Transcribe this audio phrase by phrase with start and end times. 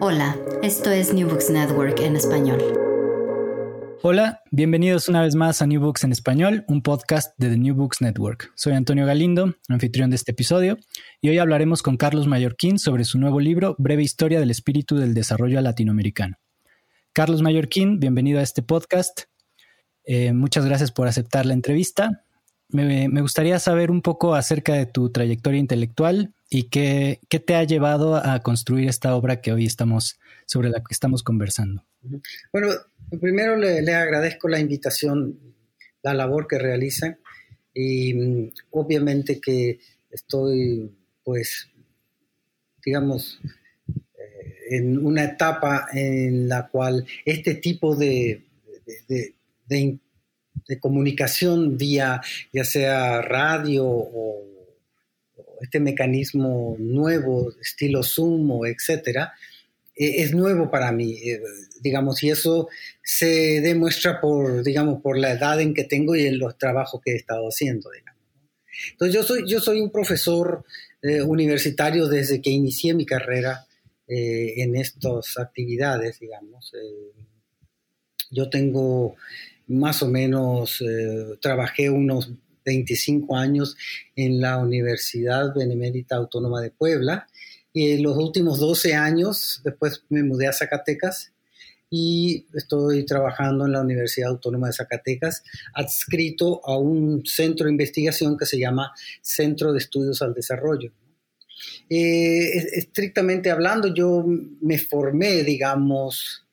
[0.00, 2.60] Hola, esto es New Books Network en español.
[4.02, 7.74] Hola, bienvenidos una vez más a New Books en español, un podcast de The New
[7.74, 8.52] Books Network.
[8.56, 10.76] Soy Antonio Galindo, anfitrión de este episodio,
[11.20, 15.14] y hoy hablaremos con Carlos Mallorquín sobre su nuevo libro Breve Historia del Espíritu del
[15.14, 16.36] Desarrollo Latinoamericano.
[17.12, 19.22] Carlos Mallorquín, bienvenido a este podcast.
[20.04, 22.24] Eh, muchas gracias por aceptar la entrevista.
[22.72, 27.64] Me, gustaría saber un poco acerca de tu trayectoria intelectual y qué, qué, te ha
[27.64, 31.84] llevado a construir esta obra que hoy estamos, sobre la que estamos conversando.
[32.52, 32.68] Bueno,
[33.20, 35.38] primero le, agradezco la invitación,
[36.02, 37.18] la labor que realizan
[37.74, 39.78] y mm, obviamente que
[40.10, 40.90] estoy,
[41.22, 41.68] pues,
[42.84, 43.40] digamos,
[44.70, 48.46] en una etapa en la cual este tipo de,
[50.78, 52.20] comunicación vía
[52.52, 54.48] ya sea radio o,
[55.60, 59.32] este mecanismo nuevo, estilo Zoom o etcétera,
[59.94, 61.40] e, es nuevo para mí, eh,
[61.80, 62.68] digamos, y eso
[63.02, 67.12] se demuestra por, digamos, por la edad en que tengo y en los trabajos que
[67.12, 67.90] he estado haciendo,
[68.90, 70.64] Entonces yo soy, yo soy un profesor
[71.02, 73.66] eh, universitario desde que inicié mi carrera
[74.06, 76.72] eh, en estas actividades, digamos.
[76.74, 77.12] Eh,
[78.30, 79.16] yo tengo
[79.68, 82.30] más o menos, eh, trabajé unos
[82.64, 83.76] 25 años
[84.16, 87.26] en la Universidad Benemérita Autónoma de Puebla
[87.72, 91.32] y en los últimos 12 años, después me mudé a Zacatecas
[91.88, 95.42] y estoy trabajando en la Universidad Autónoma de Zacatecas,
[95.74, 100.92] adscrito a un centro de investigación que se llama Centro de Estudios al Desarrollo.
[101.88, 106.46] Eh, estrictamente hablando, yo me formé, digamos,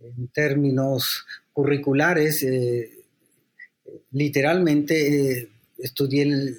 [0.00, 2.90] en términos curriculares, eh,
[4.10, 5.48] literalmente eh,
[5.78, 6.54] estudié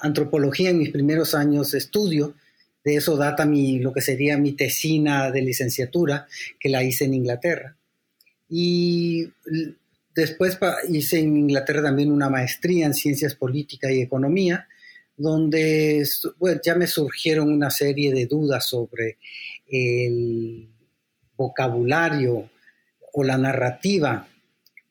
[0.00, 2.34] antropología en mis primeros años de estudio.
[2.84, 6.26] De eso data mi, lo que sería mi tesina de licenciatura,
[6.60, 7.76] que la hice en Inglaterra.
[8.48, 9.30] Y
[10.14, 14.66] después hice en Inglaterra también una maestría en ciencias políticas y economía
[15.18, 16.06] donde
[16.64, 19.18] ya me surgieron una serie de dudas sobre
[19.66, 20.68] el
[21.36, 22.48] vocabulario
[23.18, 24.28] o la narrativa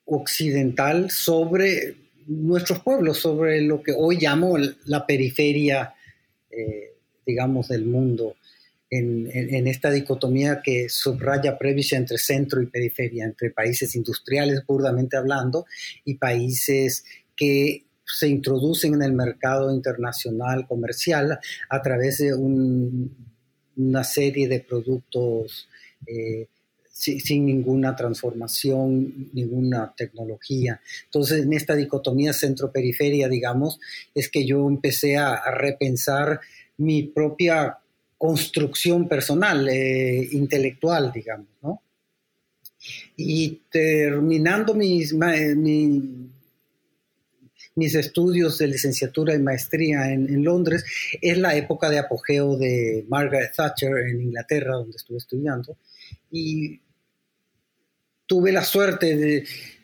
[0.03, 1.95] occidental sobre
[2.27, 5.93] nuestros pueblos, sobre lo que hoy llamo la periferia,
[6.49, 6.95] eh,
[7.25, 8.35] digamos, del mundo,
[8.89, 15.15] en, en, esta dicotomía que subraya previa entre centro y periferia, entre países industriales, burdamente
[15.15, 15.65] hablando,
[16.03, 21.39] y países que se introducen en el mercado internacional comercial
[21.69, 25.69] a través de una serie de productos
[26.05, 26.47] eh,
[26.97, 30.81] sin, ninguna transformación, ninguna tecnología.
[31.05, 33.79] Entonces, en esta dicotomía centro-periferia, digamos,
[34.15, 36.39] es que yo empecé a, repensar
[36.77, 37.77] mi propia
[38.17, 41.81] construcción personal, eh, intelectual, digamos, ¿no?
[43.15, 46.29] Y terminando mis, mi,
[47.75, 50.83] mis estudios de licenciatura y maestría en, Londres,
[51.21, 55.77] es la época de apogeo de Margaret Thatcher en Inglaterra, donde estuve estudiando,
[56.31, 56.79] y
[58.27, 59.15] tuve la suerte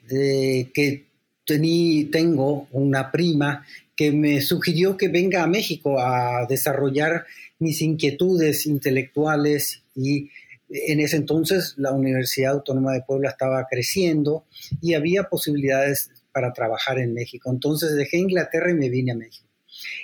[0.07, 1.05] de, que
[1.45, 7.25] tení, tengo una prima que me sugirió que venga a México a desarrollar
[7.59, 10.29] mis inquietudes intelectuales y
[10.69, 14.45] en ese entonces la Universidad Autónoma de Puebla estaba creciendo
[14.81, 17.51] y había posibilidades para trabajar en México.
[17.51, 19.47] Entonces dejé Inglaterra y me vine a México.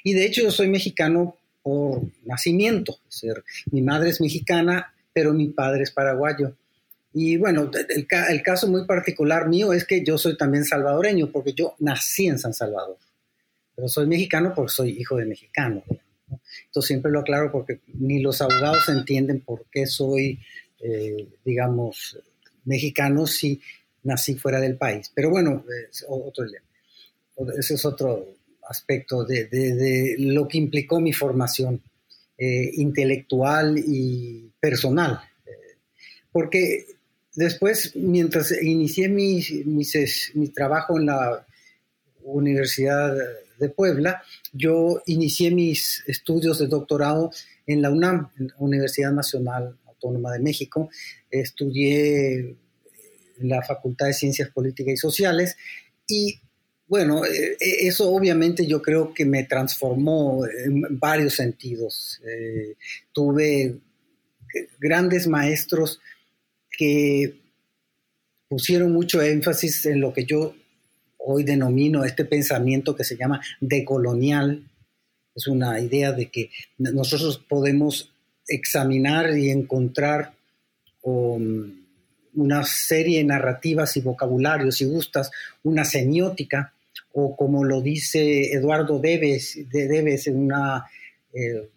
[0.04, 3.00] Y de hecho yo soy mexicano por nacimiento.
[3.72, 6.56] mi madre es mexicana, pero mi padre es paraguayo.
[7.14, 11.76] Y bueno, el, caso muy particular mío es que yo soy también salvadoreño, porque yo
[11.80, 12.98] nací en San Salvador.
[13.76, 15.84] Pero soy mexicano porque soy hijo de mexicano.
[16.66, 20.40] Esto siempre lo aclaro porque ni los abogados entienden por qué soy,
[20.82, 22.20] eh, digamos,
[22.66, 23.60] mexicano si
[24.04, 25.12] nací fuera del país.
[25.16, 26.46] Pero bueno, es otro,
[27.58, 28.36] ese es otro
[28.68, 31.82] aspecto de, lo que implicó mi formación
[32.38, 35.20] eh, intelectual y personal.
[36.32, 36.86] porque
[37.40, 41.46] después, mientras inicié mi, mi trabajo en la
[42.22, 43.16] Universidad
[43.58, 44.22] de Puebla,
[44.52, 47.32] yo inicié mis estudios de doctorado
[47.66, 50.90] en la UNAM, Universidad Nacional Autónoma de México.
[51.32, 52.56] Estudié
[53.40, 55.56] en la Facultad de Ciencias Políticas y Sociales
[56.08, 56.40] y
[56.88, 62.20] bueno, eh, eso obviamente yo creo que me transformó en varios sentidos.
[62.26, 62.76] Eh,
[63.14, 63.78] tuve
[64.80, 66.00] grandes maestros
[66.80, 67.36] que
[68.48, 70.56] pusieron mucho énfasis en lo que yo
[71.18, 74.64] hoy denomino este pensamiento que se llama decolonial.
[75.36, 78.14] Es una idea de que nosotros podemos
[78.48, 80.34] examinar y encontrar
[81.04, 85.32] una serie de narrativas y vocabularios, si gustas,
[85.64, 86.74] una semiótica,
[87.12, 90.86] o como lo dice Eduardo Debes, de Debes en una,
[91.34, 91.68] eh,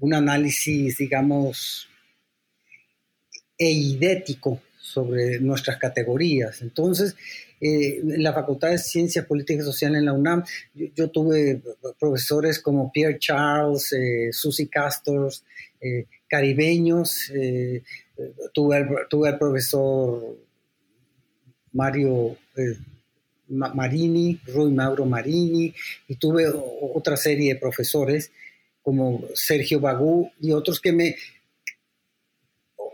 [0.00, 1.88] un análisis, digamos,
[3.58, 6.62] eidético sobre nuestras categorías.
[6.62, 7.16] Entonces,
[7.60, 10.44] eh, en la Facultad de Ciencias Políticas y Sociales en la UNAM,
[10.74, 11.62] yo, tuve
[11.98, 15.42] profesores como Pierre Charles, eh, Susie Castors,
[15.80, 17.32] eh, caribeños,
[18.52, 20.36] tuve, al, tuve al profesor
[21.72, 22.36] Mario
[23.48, 25.72] Marini, Rui Mauro Marini,
[26.08, 26.46] y tuve
[26.94, 28.30] otra serie de profesores
[28.82, 31.16] como Sergio Bagú y otros que me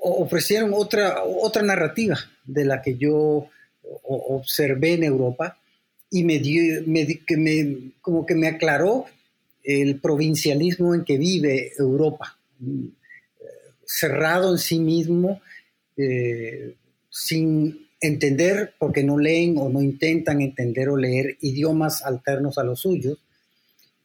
[0.03, 3.49] ofrecieron otra, otra narrativa de la que yo
[4.05, 5.59] observé en Europa
[6.11, 6.85] y me dio,
[7.27, 9.07] que me, como que me aclaró
[9.63, 12.37] el provincialismo en que vive Europa,
[13.87, 15.41] cerrado en sí mismo,
[15.97, 16.75] eh,
[17.09, 22.81] sin entender, porque no leen o no intentan entender o leer idiomas alternos a los
[22.81, 23.19] suyos.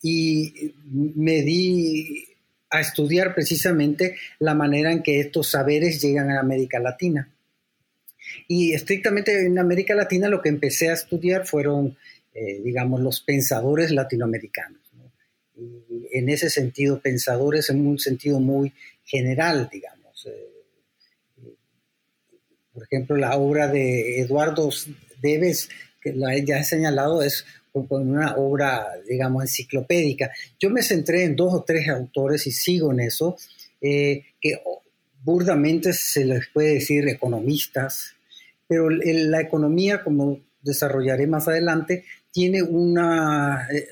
[0.03, 2.27] Y me di
[2.69, 7.29] a estudiar precisamente la manera en que estos saberes llegan a América Latina.
[8.47, 11.97] Y estrictamente en América Latina lo que empecé a estudiar fueron,
[12.33, 14.81] eh, digamos, los pensadores latinoamericanos.
[16.11, 18.73] En ese sentido, pensadores en un sentido muy
[19.03, 20.27] general, digamos.
[20.27, 21.53] Eh,
[22.73, 24.69] por ejemplo, la obra de Eduardo
[25.21, 25.69] Deves,
[26.01, 27.45] que la, ya he señalado, es
[27.89, 30.31] una obra, digamos, enciclopédica.
[30.59, 33.37] Yo me centré en dos o tres autores y sigo en eso,
[33.81, 34.61] eh, que
[35.23, 38.15] burdamente se les puede decir economistas,
[38.67, 43.87] pero la economía, como desarrollaré más adelante, tiene una, eh,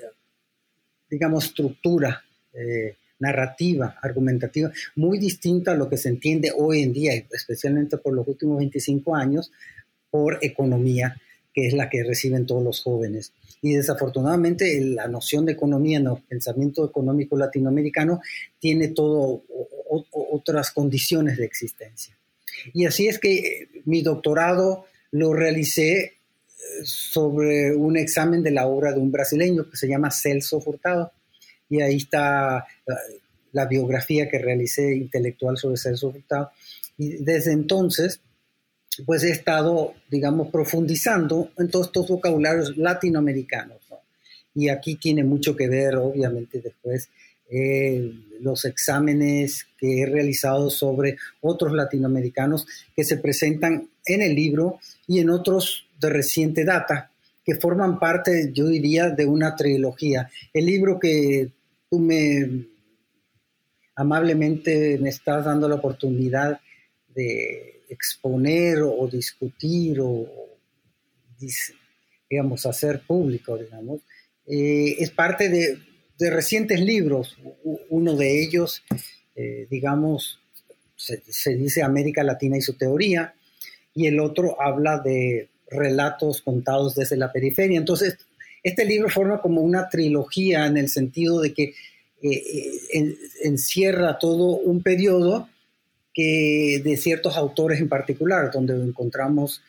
[1.09, 2.23] digamos, estructura
[2.53, 8.13] eh, narrativa, argumentativa, muy distinta a lo que se entiende hoy en día, especialmente por
[8.13, 9.51] los últimos 25 años,
[10.09, 11.19] por economía,
[11.55, 13.31] que es la que reciben todos los jóvenes.
[13.61, 18.19] Y desafortunadamente la noción de economía en el pensamiento económico latinoamericano
[18.59, 19.43] tiene todo
[20.11, 22.15] otras condiciones de existencia.
[22.73, 26.13] Y así es que mi doctorado lo realicé eh,
[26.83, 31.13] sobre un examen de la obra de un brasileño que se llama Celso Furtado.
[31.69, 32.65] Y ahí está
[33.53, 36.51] la, biografía que realicé intelectual sobre Celso Furtado.
[36.97, 38.19] Y desde entonces,
[39.05, 43.77] pues he estado, digamos, profundizando en todos estos vocabularios latinoamericanos.
[44.53, 47.09] Y aquí tiene mucho que ver, obviamente, después
[47.49, 54.79] eh, los exámenes que he realizado sobre otros latinoamericanos que se presentan en el libro
[55.07, 57.11] y en otros de reciente data
[57.43, 60.29] que forman parte, yo diría, de una trilogía.
[60.51, 61.51] El libro que
[61.89, 62.65] tú me
[63.95, 66.59] amablemente me estás dando la oportunidad
[67.13, 70.27] de exponer o discutir o,
[72.29, 74.01] digamos, hacer público, digamos,
[74.47, 75.79] eh, es parte de
[76.17, 77.37] de recientes libros.
[77.89, 78.83] Uno de ellos,
[79.35, 80.39] eh, digamos,
[80.95, 83.33] se, dice América Latina y su teoría,
[83.93, 87.77] y el otro habla de relatos contados desde la periferia.
[87.77, 88.17] Entonces,
[88.63, 91.73] este libro forma como una trilogía en el sentido de que
[92.21, 95.49] eh, encierra todo un periodo
[96.15, 99.61] que, de ciertos autores en particular, donde encontramos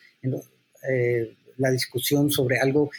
[1.57, 2.89] la discusión sobre algo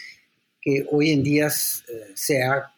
[0.61, 2.73] que hoy en día se ha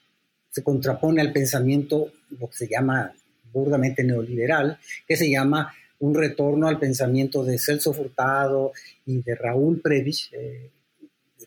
[0.51, 3.15] se contrapone al pensamiento, lo que se llama
[3.53, 8.73] burdamente neoliberal, que se llama un retorno al pensamiento de Celso Furtado
[9.07, 10.71] y de Raúl Previch, eh,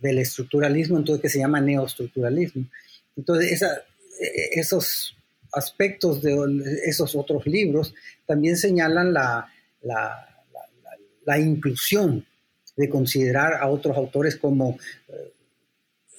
[0.01, 2.65] del estructuralismo, entonces que se llama neoestructuralismo.
[3.15, 3.77] Entonces, esa,
[4.19, 5.15] eh, esos
[5.53, 6.35] aspectos de
[6.85, 7.93] esos otros libros
[8.25, 9.47] también señalan la,
[9.81, 10.27] la,
[11.25, 12.25] la, inclusión
[12.75, 15.33] de considerar a otros autores como eh,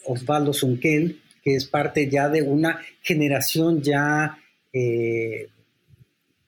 [0.06, 4.38] Osvaldo Zunkel, que es parte ya de una generación ya,
[4.72, 5.48] eh,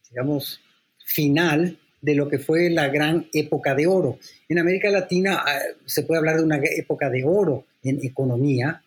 [0.08, 0.60] digamos,
[1.04, 4.18] final de lo que fue la gran época de oro.
[4.48, 8.82] En América Latina ah, se puede hablar de una época de oro en economía,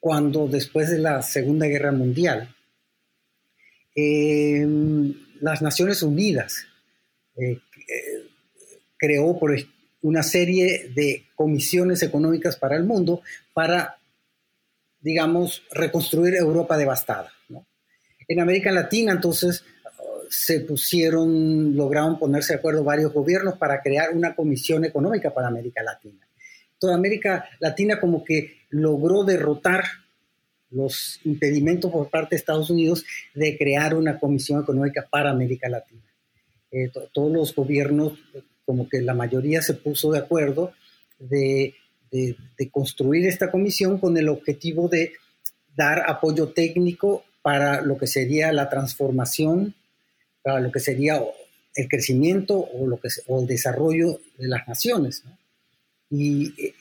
[0.00, 2.54] cuando después de la Segunda Guerra Mundial,
[3.94, 6.66] em, las Naciones Unidas
[7.36, 8.26] eh, eh,
[8.96, 9.38] creó
[10.02, 13.98] una serie de comisiones económicas para el mundo para,
[15.00, 17.30] digamos, reconstruir Europa devastada.
[18.28, 19.64] En América Latina, entonces,
[20.30, 25.82] se pusieron, lograron ponerse de acuerdo varios gobiernos para crear una comisión económica para América
[25.82, 26.26] Latina.
[26.78, 29.84] Toda América Latina como que logró derrotar
[30.70, 36.02] los impedimentos por parte de Estados Unidos de crear una comisión económica para América Latina.
[36.70, 38.12] Eh, todos los gobiernos,
[38.64, 40.72] como que la mayoría se puso de acuerdo
[41.18, 41.74] de,
[42.70, 45.12] construir esta comisión con el objetivo de
[45.76, 49.74] dar apoyo técnico para lo que sería la transformación
[50.42, 51.22] para lo que sería
[51.74, 55.22] el crecimiento o, lo que, o el desarrollo de las naciones.
[56.10, 56.74] Y eh,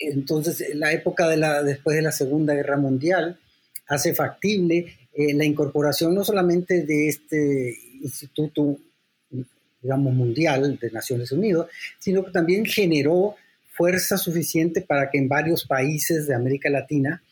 [0.00, 3.38] entonces la época de la, después de la Segunda Guerra Mundial
[3.86, 8.78] hace factible eh, la incorporación no solamente de este instituto,
[9.82, 11.66] digamos, mundial de Naciones Unidas,
[11.98, 13.36] sino que también generó
[13.72, 17.22] fuerza suficiente para que en varios países de América Latina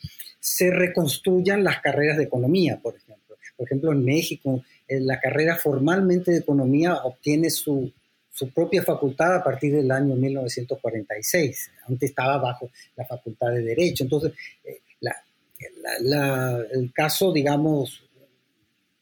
[0.41, 3.37] se reconstruyan las carreras de economía, por ejemplo.
[3.57, 7.93] Por ejemplo, en México, la carrera formalmente de economía obtiene su,
[8.47, 11.71] propia facultad a partir del año 1946.
[11.89, 14.05] Antes estaba bajo la facultad de Derecho.
[14.05, 14.33] Entonces,
[14.65, 14.81] eh,
[16.01, 18.03] el caso, digamos,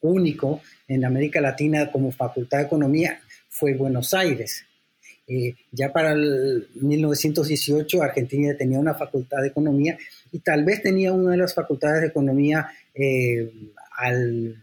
[0.00, 4.64] único en América Latina como facultad de economía fue Buenos Aires.
[5.28, 9.98] Eh, ya para el 1918 Argentina tenía una facultad de economía
[10.30, 13.52] y tal vez tenía una de las facultades de economía eh,
[13.98, 14.62] al,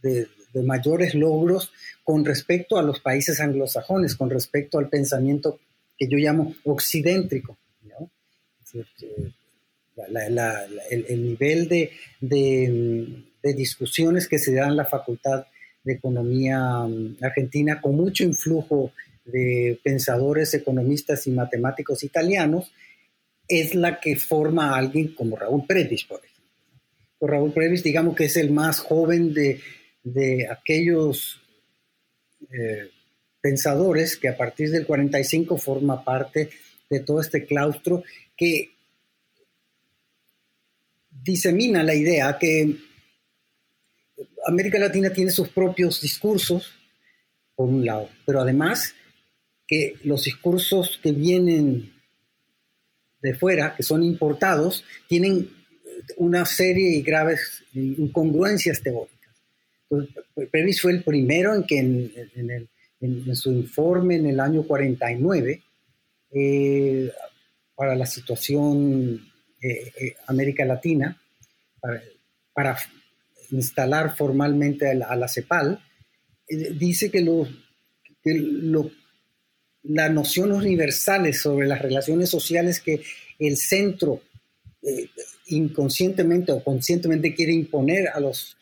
[0.00, 1.72] de, de mayores logros
[2.04, 5.58] con respecto a los países anglosajones, con respecto al pensamiento
[5.96, 7.56] que yo llamo occidentrico.
[10.90, 11.90] el, nivel de,
[12.20, 15.46] de, discusiones que se dan en la Facultad
[15.84, 18.92] de Economía mm, Argentina, con mucho influjo
[19.24, 22.72] de pensadores, economistas y matemáticos italianos,
[23.48, 26.32] es la que forma a alguien como Raúl Previs, por ejemplo.
[27.20, 29.60] Raúl Previs, digamos que es el más joven de,
[30.02, 31.40] de aquellos
[32.50, 32.90] eh,
[33.40, 36.50] pensadores que a partir del 45 forma parte
[36.88, 38.02] de todo este claustro
[38.36, 38.72] que
[41.10, 42.76] disemina la idea que
[44.46, 46.72] América Latina tiene sus propios discursos,
[47.54, 48.94] por un lado, pero además
[49.66, 51.92] que los discursos que vienen
[53.20, 55.48] de fuera, que son importados, tienen
[56.16, 59.11] una serie de graves incongruencias teóricas.
[60.50, 65.62] Previs fue el primero en que en, su informe en el año 49
[66.30, 67.10] eh,
[67.74, 69.20] para la situación
[69.60, 71.20] eh, eh, América Latina,
[72.52, 72.78] para,
[73.50, 75.78] instalar formalmente a la, CEPAL,
[76.48, 77.46] dice que, lo,
[78.22, 78.90] que
[79.82, 83.02] las nociones universales sobre las relaciones sociales que
[83.38, 84.22] el centro
[85.48, 88.56] inconscientemente o conscientemente quiere imponer a los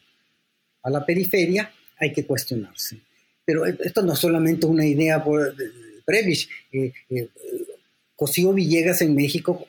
[0.82, 2.98] a la periferia, hay que cuestionarse.
[3.44, 5.54] Pero esto no es solamente una idea por
[6.04, 6.48] Previs.
[6.72, 7.28] Eh, eh,
[8.14, 9.66] Cosío Villegas en México,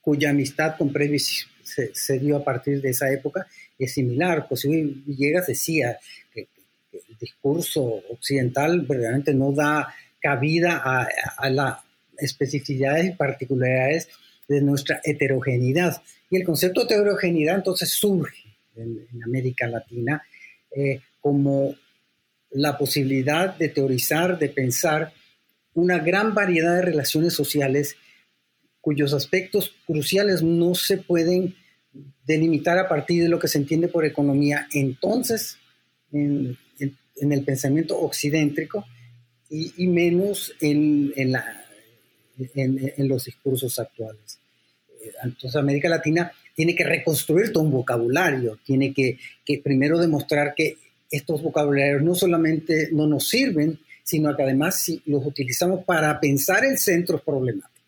[0.00, 3.46] cuya amistad con Previs se, dio a partir de esa época,
[3.78, 4.46] es similar.
[4.48, 4.70] Cosío
[5.06, 5.98] Villegas decía
[6.32, 6.48] que,
[6.92, 10.82] el discurso occidental verdaderamente no da cabida
[11.36, 11.78] a las
[12.16, 14.08] especificidades y particularidades
[14.48, 16.02] de nuestra heterogeneidad.
[16.30, 20.22] Y el concepto de heterogeneidad entonces surge en América Latina
[20.74, 21.74] eh, como
[22.50, 25.12] la posibilidad de teorizar, de pensar
[25.74, 27.96] una gran variedad de relaciones sociales
[28.80, 31.54] cuyos aspectos cruciales no se pueden
[32.24, 35.58] delimitar a partir de lo que se entiende por economía entonces
[36.12, 36.56] en,
[37.20, 38.84] el pensamiento occidentrico
[39.50, 44.38] y, menos en, en, los discursos actuales.
[45.00, 49.16] Eh, entonces América Latina tiene que reconstruir todo un vocabulario, tiene que,
[49.62, 50.76] primero demostrar que
[51.08, 56.76] estos vocabularios no solamente no nos sirven, sino que además los utilizamos para pensar el
[56.76, 57.86] centro problemático.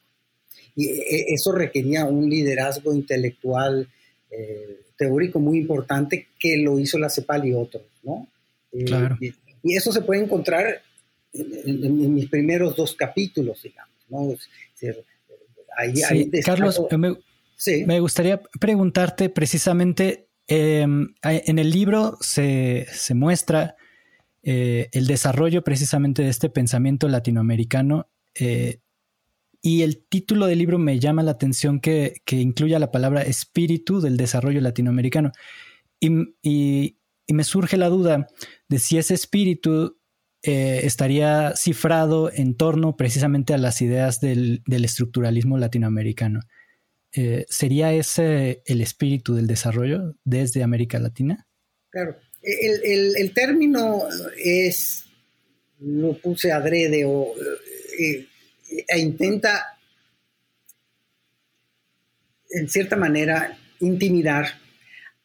[0.76, 3.88] Y e, eso requería un liderazgo intelectual
[4.30, 8.28] eh, teórico muy importante que lo hizo la CEPAL y otros, ¿no?
[8.72, 9.16] Eh, Claro.
[9.20, 9.34] y,
[9.64, 10.80] y eso se puede encontrar
[11.32, 11.46] en,
[11.84, 14.30] en- en mis primeros dos capítulos, digamos, ¿no?
[14.32, 14.48] Es
[14.80, 15.02] decir,
[15.76, 17.16] ahí, Sí, ahí Carlos, eh, me,
[17.87, 20.87] me gustaría preguntarte precisamente, eh,
[21.23, 23.76] en el libro se, muestra
[24.43, 28.81] eh, el desarrollo precisamente de este pensamiento latinoamericano eh,
[29.62, 34.17] y el título del libro me llama la atención que, incluya la palabra espíritu del
[34.17, 35.33] desarrollo latinoamericano.
[36.00, 36.97] Y,
[37.33, 38.26] me surge la duda
[38.69, 39.99] de si ese espíritu
[40.43, 46.40] eh, estaría cifrado en torno precisamente a las ideas del estructuralismo latinoamericano.
[47.12, 51.47] Eh, ¿Sería ese el espíritu del desarrollo desde América Latina?
[51.90, 52.17] claro.
[52.43, 54.05] El, el- término
[54.43, 55.05] es,
[55.81, 57.35] lo puse adrede o
[57.99, 58.26] eh,
[58.88, 59.79] e intenta,
[62.50, 64.47] en cierta manera, intimidar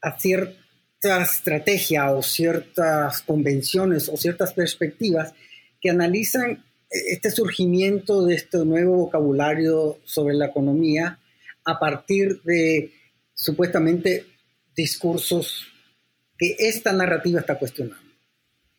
[0.01, 5.33] a cierta estrategia o ciertas convenciones o ciertas perspectivas
[5.79, 11.19] que analizan este surgimiento de este nuevo vocabulario sobre la economía
[11.65, 12.91] a partir de
[13.33, 14.25] supuestamente
[14.75, 15.67] discursos
[16.37, 18.03] que esta narrativa está cuestionando.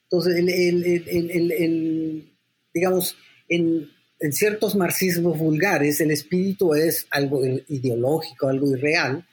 [0.05, 2.33] Entonces, el,
[2.73, 3.17] digamos,
[3.49, 3.91] en,
[4.21, 9.27] en ciertos marxismos vulgares, el espíritu es algo ideológico, algo irreal,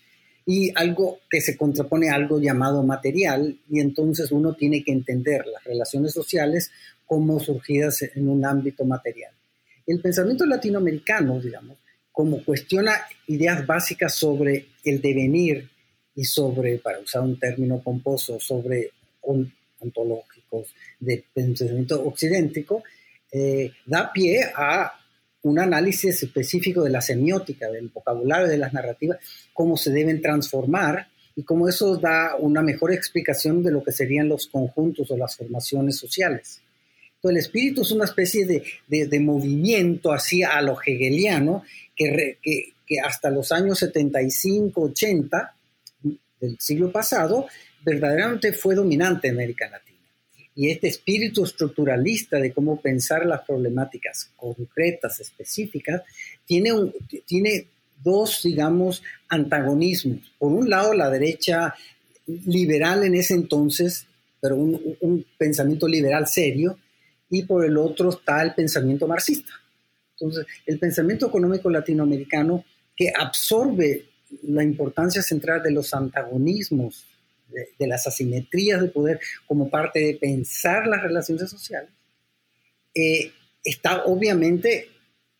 [0.45, 5.45] y algo que se contrapone a algo llamado material, y entonces uno tiene que entender
[5.47, 6.71] las relaciones sociales
[7.05, 9.31] como surgidas en un ámbito material.
[9.85, 11.77] El pensamiento latinoamericano, digamos,
[12.13, 12.93] como cuestiona
[13.27, 15.67] ideas básicas sobre el devenir
[16.15, 18.91] y sobre, para usar un término pomposo, sobre
[19.21, 20.67] on- ontológicos
[20.99, 22.63] de pensamiento occidental,
[23.31, 24.93] eh, da pie a
[25.41, 29.17] un análisis específico de la semiótica, del vocabulario, de las narrativas,
[29.51, 34.29] cómo se deben transformar y cómo eso da una mejor explicación de lo que serían
[34.29, 36.61] los conjuntos o las formaciones sociales.
[37.15, 41.63] Entonces, el espíritu es una especie de, de- de movimiento así a lo hegeliano
[41.95, 42.39] que,
[43.03, 45.55] hasta los años 75, 80
[46.39, 47.47] del siglo pasado
[47.83, 49.99] verdaderamente fue dominante en América Latina.
[50.55, 56.03] Y este espíritu estructuralista de cómo pensar las problemáticas concretas, específicas,
[56.45, 56.69] tiene,
[57.25, 57.67] tiene
[58.03, 60.19] dos, digamos, antagonismos.
[60.37, 61.73] Por un lado, la derecha
[62.27, 64.05] liberal en ese entonces,
[64.39, 66.77] pero un, un pensamiento liberal serio,
[67.29, 69.51] y por el otro está el pensamiento marxista.
[70.23, 72.63] Entonces, el pensamiento económico latinoamericano
[72.95, 74.05] que absorbe
[74.43, 77.05] la importancia central de los antagonismos,
[77.77, 81.89] de, las asimetrías de poder como parte de pensar las relaciones sociales,
[82.95, 83.31] eh,
[83.63, 84.87] está obviamente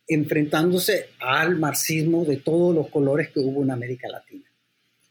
[0.08, 4.46] enfrentándose al marxismo de todos los colores que hubo en América Latina.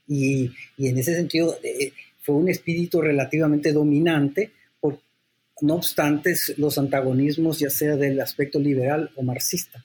[0.07, 4.53] Y, en ese sentido eh, fue un espíritu relativamente dominante,
[5.62, 9.85] no obstante los antagonismos, ya sea del aspecto liberal o marxista.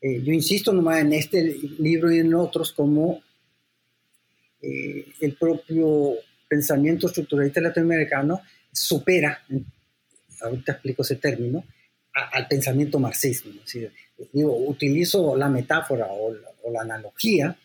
[0.00, 1.42] Eh, yo insisto nomás en este
[1.78, 3.22] libro y en otros como
[4.60, 6.12] eh, el propio
[6.46, 9.42] pensamiento estructuralista latinoamericano supera,
[10.42, 11.64] ahorita explico ese término,
[12.12, 13.52] al pensamiento marxismo.
[13.52, 13.90] Decir,
[14.34, 16.34] utilizo la metáfora o
[16.70, 17.56] la, analogía.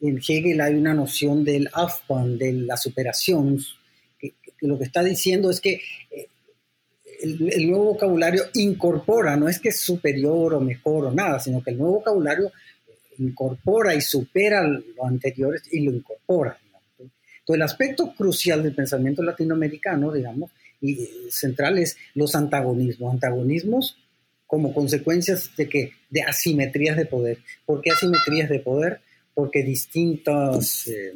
[0.00, 3.58] En Hegel hay una noción del Aufbau, de la superación,
[4.18, 6.28] que, lo que está diciendo es que eh,
[7.22, 11.62] el, el, nuevo vocabulario incorpora, no es que es superior o mejor o nada, sino
[11.62, 12.52] que el nuevo vocabulario
[13.18, 16.58] incorpora y supera lo anterior y lo incorpora.
[16.72, 16.78] ¿no?
[16.98, 23.12] Entonces, el aspecto crucial del pensamiento latinoamericano, digamos, y central es los antagonismos.
[23.12, 23.96] Antagonismos
[24.46, 27.38] como consecuencias de que de asimetrías de poder.
[27.64, 29.00] ¿Por qué asimetrías de poder?
[29.32, 31.14] Porque distintas eh,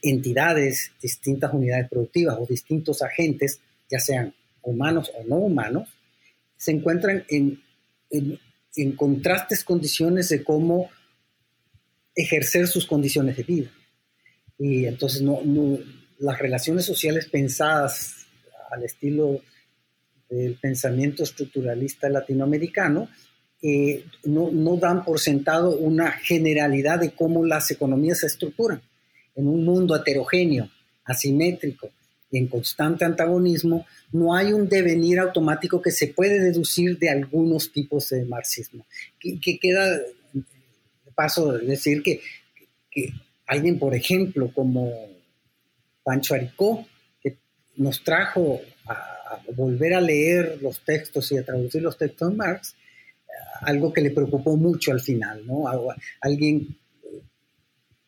[0.00, 4.32] entidades, distintas unidades productivas o distintos agentes, ya sean
[4.64, 5.88] humanos o no humanos,
[6.56, 7.60] se encuentran en,
[8.10, 10.90] en, contrastes condiciones de cómo
[12.14, 13.70] ejercer sus condiciones de vida.
[14.58, 15.40] Y entonces no,
[16.18, 18.26] las relaciones sociales pensadas
[18.70, 19.40] al estilo
[20.28, 23.08] del pensamiento estructuralista latinoamericano,
[23.62, 28.82] eh, no, no, dan por sentado una generalidad de cómo las economías se estructuran.
[29.34, 30.68] En un mundo heterogéneo,
[31.04, 31.90] asimétrico
[32.38, 38.08] en constante antagonismo, no hay un devenir automático que se puede deducir de algunos tipos
[38.10, 38.86] de marxismo.
[39.18, 40.00] Que, que queda,
[41.14, 42.20] paso, de decir que,
[42.90, 43.12] que
[43.46, 44.90] alguien, por ejemplo, como
[46.02, 46.86] Pancho Aricó,
[47.22, 47.36] que
[47.76, 52.76] nos trajo a, volver a leer los textos y a traducir los textos de Marx,
[53.62, 55.64] algo que le preocupó mucho al final, ¿no?
[56.20, 56.76] Alguien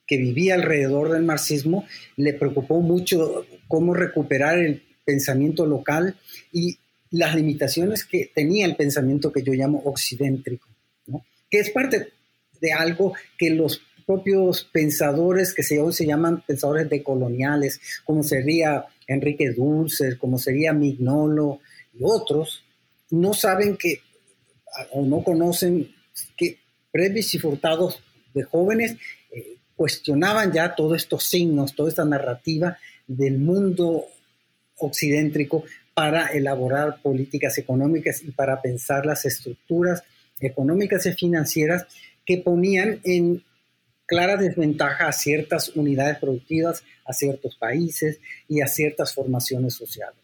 [0.06, 6.16] que vivía alrededor del marxismo, le preocupó mucho cómo recuperar el pensamiento local
[6.52, 6.78] y
[7.10, 10.68] las limitaciones que tenía el pensamiento que yo llamo occidentrico,
[11.50, 12.08] que es parte
[12.60, 18.86] de algo que los propios pensadores que se, hoy se llaman pensadores decoloniales, como sería
[19.06, 21.60] Enrique Dulce, como sería Mignolo
[21.92, 22.64] y otros,
[23.10, 24.00] no saben que
[24.92, 25.90] o no conocen
[26.36, 26.58] que
[26.92, 28.02] Previs y Furtados
[28.34, 28.96] de jóvenes
[29.76, 34.06] cuestionaban ya todos estos signos, toda esta narrativa del mundo
[34.78, 40.02] occidentrico para elaborar políticas económicas y para pensar las estructuras
[40.40, 41.86] económicas y financieras
[42.24, 43.42] que ponían en
[44.06, 50.18] clara desventaja a ciertas unidades productivas, a ciertos países y a ciertas formaciones sociales.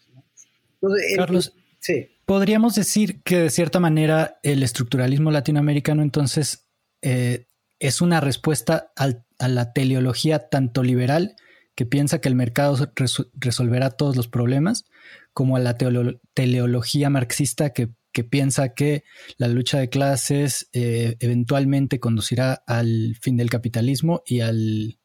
[1.17, 2.09] Carlos, sí.
[2.25, 6.67] podríamos decir que de cierta manera el estructuralismo latinoamericano entonces
[7.03, 7.45] eh,
[7.79, 8.93] es una respuesta
[9.43, 11.35] a la teleología tanto liberal
[11.75, 12.93] que piensa que el mercado
[13.35, 14.85] resolverá todos los problemas,
[15.33, 17.91] como a la teleología marxista que,
[18.29, 19.05] piensa que
[19.37, 24.99] la lucha de clases eh, eventualmente conducirá al fin del capitalismo y al,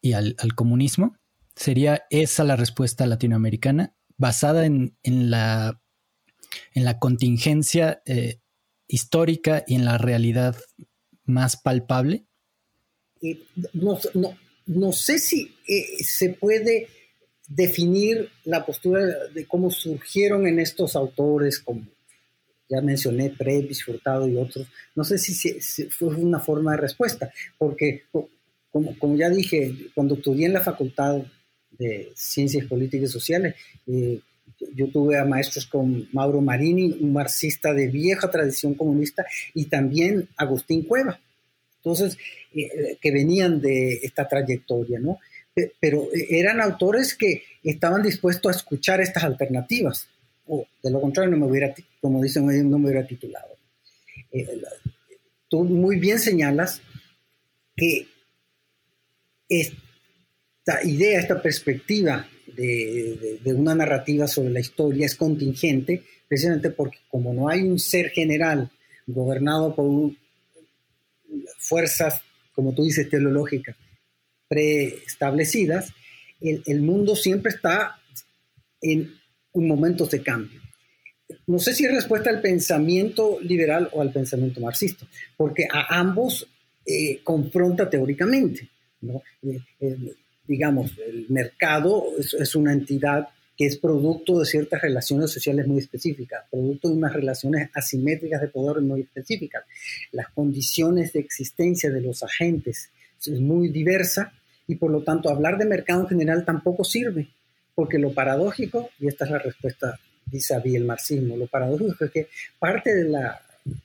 [0.00, 1.16] y al, comunismo.
[1.54, 5.82] Sería esa la respuesta latinoamericana, basada en, la,
[6.72, 8.40] en la contingencia eh,
[8.86, 10.56] histórica y en la realidad
[11.24, 12.27] más palpable.
[13.72, 13.98] No,
[14.66, 16.88] no sé si eh, se puede
[17.48, 21.86] definir la postura de cómo surgieron en estos autores, como
[22.68, 24.66] ya mencioné, Previs, Furtado y otros.
[24.94, 28.04] No sé si, fue una forma de respuesta, porque
[28.70, 31.22] como, ya dije, cuando estudié en la Facultad
[31.70, 33.54] de Ciencias Políticas y Sociales,
[33.86, 34.20] eh,
[34.74, 40.28] yo tuve a maestros como Mauro Marini, un marxista de vieja tradición comunista, y también
[40.36, 41.18] Agustín Cueva.
[41.78, 42.18] Entonces,
[42.54, 45.18] eh, que venían de esta trayectoria, ¿no?
[45.80, 50.08] Pero eran autores que estaban dispuestos a escuchar estas alternativas,
[50.46, 53.56] o de lo contrario, no me hubiera, como dicen no me hubiera titulado.
[54.32, 54.46] Eh,
[55.48, 56.80] tú muy bien señalas
[57.76, 58.06] que
[59.48, 66.98] esta idea, esta perspectiva de, de, una narrativa sobre la historia es contingente, precisamente porque
[67.08, 68.70] como no hay un ser general
[69.06, 70.18] gobernado por un,
[71.58, 72.20] fuerzas,
[72.54, 73.76] como tú dices, teleológicas
[74.48, 75.92] preestablecidas,
[76.40, 77.98] el, mundo siempre está
[78.80, 79.14] en
[79.52, 80.60] un momento de cambio.
[81.46, 85.06] No sé si es respuesta al pensamiento liberal o al pensamiento marxista,
[85.36, 86.46] porque a ambos
[86.86, 88.68] eh, confronta teóricamente.
[89.42, 89.96] Eh, eh,
[90.46, 96.44] digamos, el mercado es, una entidad que es producto de ciertas relaciones sociales muy específicas,
[96.48, 99.64] producto de unas relaciones asimétricas de poder muy específicas.
[100.12, 102.90] Las condiciones de existencia de los agentes
[103.20, 104.32] es muy diversa
[104.68, 107.30] y por lo tanto hablar de mercado en general tampoco sirve,
[107.74, 112.10] porque lo paradójico, y esta es la respuesta vis a el marxismo, lo paradójico es
[112.12, 112.28] que
[112.60, 113.12] parte del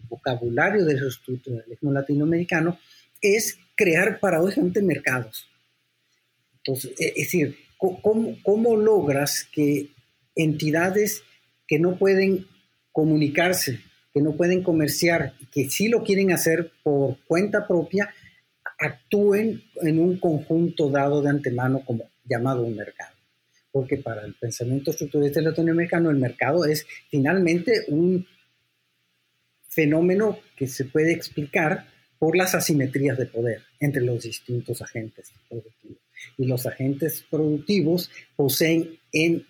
[0.08, 2.78] vocabulario del estructuralismo latinoamericano
[3.20, 5.48] es crear paradójicamente mercados.
[6.58, 7.58] Entonces, es decir,
[8.02, 9.90] ¿Cómo, logras que
[10.36, 11.22] entidades
[11.68, 12.48] que no pueden
[12.94, 13.82] comunicarse,
[14.14, 18.14] que no pueden comerciar, que sí lo quieren hacer por cuenta propia,
[18.80, 23.16] actúen en un conjunto dado de antemano como llamado un mercado?
[23.70, 28.26] Porque para el pensamiento estructuralista latinoamericano el mercado es finalmente un
[29.68, 31.86] fenómeno que se puede explicar
[32.18, 36.03] por las asimetrías de poder entre los distintos agentes productivos
[36.38, 39.46] y los agentes productivos poseen en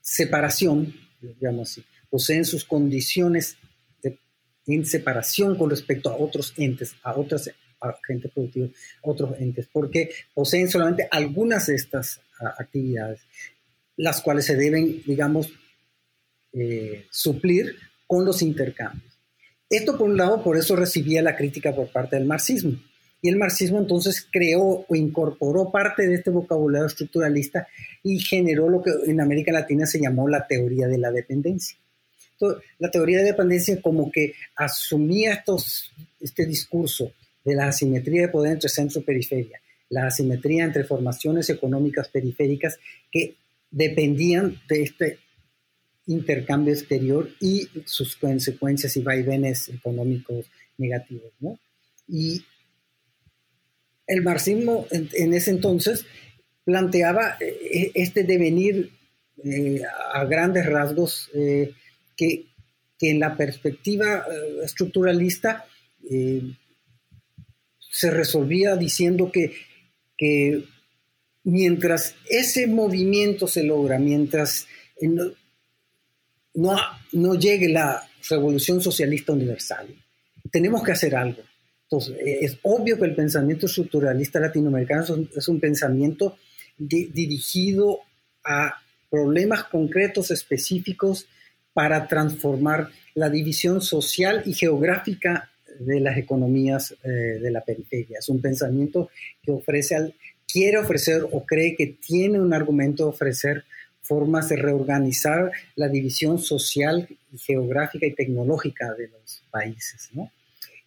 [0.00, 3.56] separación, digamos así, poseen sus condiciones
[4.66, 8.70] en separación con respecto a otros entes, a otros agentes productivos,
[9.02, 12.20] otros entes, porque poseen solamente algunas de estas
[12.58, 13.20] actividades,
[13.96, 15.52] las cuales se deben, digamos,
[16.52, 19.12] eh, suplir con los intercambios.
[19.68, 22.78] Esto, por un lado, por eso recibía la crítica por parte del marxismo
[23.24, 27.66] y el marxismo entonces creó o incorporó parte de este vocabulario estructuralista
[28.02, 31.78] y generó lo que en América Latina se llamó la teoría de la dependencia.
[32.78, 35.42] la teoría de dependencia como que asumía
[36.20, 39.58] este discurso de la asimetría de poder entre centro y periferia,
[39.88, 42.78] la asimetría entre formaciones económicas periféricas
[43.10, 43.36] que
[43.70, 45.18] dependían de este
[46.08, 50.44] intercambio exterior y sus consecuencias y vaivenes económicos
[50.76, 51.32] negativos.
[51.40, 51.58] ¿no?
[52.06, 52.44] Y
[54.06, 56.04] el marxismo en, ese entonces
[56.64, 58.90] planteaba eh, este devenir
[59.44, 61.72] eh, a grandes rasgos eh,
[62.16, 62.46] que,
[63.00, 64.24] en la perspectiva
[64.64, 65.66] estructuralista
[67.78, 69.52] se resolvía diciendo que,
[70.16, 70.64] que
[71.42, 74.66] mientras ese movimiento se logra, mientras
[76.54, 76.76] no,
[77.12, 79.86] no llegue la revolución socialista universal,
[80.50, 81.42] tenemos que hacer algo.
[81.94, 85.04] Entonces, es obvio que el pensamiento estructuralista latinoamericano
[85.36, 86.36] es un, pensamiento
[86.76, 88.00] dirigido
[88.44, 91.26] a problemas concretos específicos
[91.72, 98.18] para transformar la división social y geográfica de las economías eh, de la periferia.
[98.18, 99.10] Es un pensamiento
[99.42, 100.14] que ofrece al,
[100.50, 103.64] quiere ofrecer o cree que tiene un argumento de ofrecer
[104.02, 110.10] formas de reorganizar la división social, geográfica y tecnológica de los países.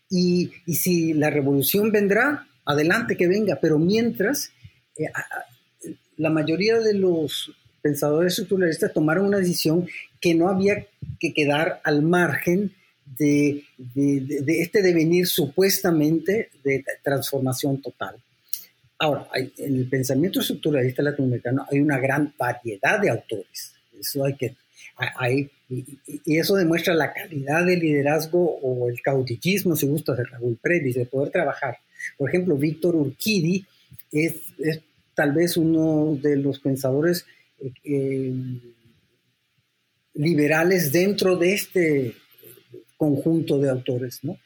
[0.09, 4.51] Y, si la revolución vendrá, adelante que venga, pero mientras,
[4.97, 5.05] eh,
[6.17, 9.87] la mayoría de los pensadores estructuralistas tomaron una decisión
[10.19, 10.85] que no había
[11.19, 12.73] que quedar al margen
[13.17, 18.15] de, de, este devenir supuestamente de transformación total.
[18.99, 23.73] Ahora, en el pensamiento estructuralista latinoamericano hay una gran variedad de autores.
[23.99, 24.55] Eso hay que,
[24.97, 30.57] hay, y, eso demuestra la calidad del liderazgo o el caudillismo, si gusta, de Raúl
[30.61, 31.77] Previs, de poder trabajar.
[32.17, 33.65] Por ejemplo, Víctor Urquidi
[34.11, 34.81] es, es,
[35.13, 37.25] tal vez uno de los pensadores
[37.59, 38.33] eh, eh,
[40.13, 42.13] liberales dentro de este
[42.97, 44.37] conjunto de autores, ¿no?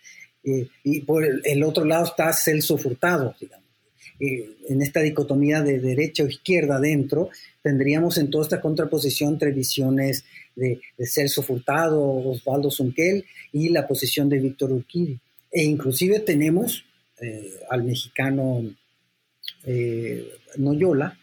[0.44, 3.61] Eh, y por el, otro lado está Celso Furtado, digamos.
[4.20, 7.30] En esta dicotomía de derecha o izquierda dentro,
[7.62, 14.30] tendríamos en toda esta contraposición entre visiones de, Celso Furtado, Osvaldo Zunquel y la posición
[14.30, 15.20] de Víctor Urquidi.
[15.52, 16.86] E inclusive tenemos
[17.70, 18.64] al mexicano
[20.58, 21.18] Noyola,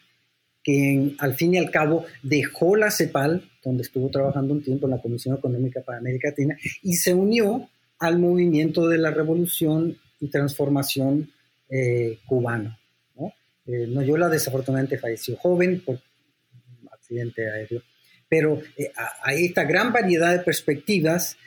[0.63, 4.91] que al fin y al cabo dejó la CEPAL, donde estuvo trabajando un tiempo en
[4.91, 10.27] la Comisión Económica para América Latina, y se unió al movimiento de la revolución y
[10.27, 11.31] transformación
[11.69, 12.77] eh, cubano.
[13.15, 13.33] ¿no?
[13.65, 17.83] Eh, Noyola desafortunadamente falleció joven por un accidente aéreo,
[18.27, 18.91] pero eh,
[19.23, 21.37] hay esta gran variedad de perspectivas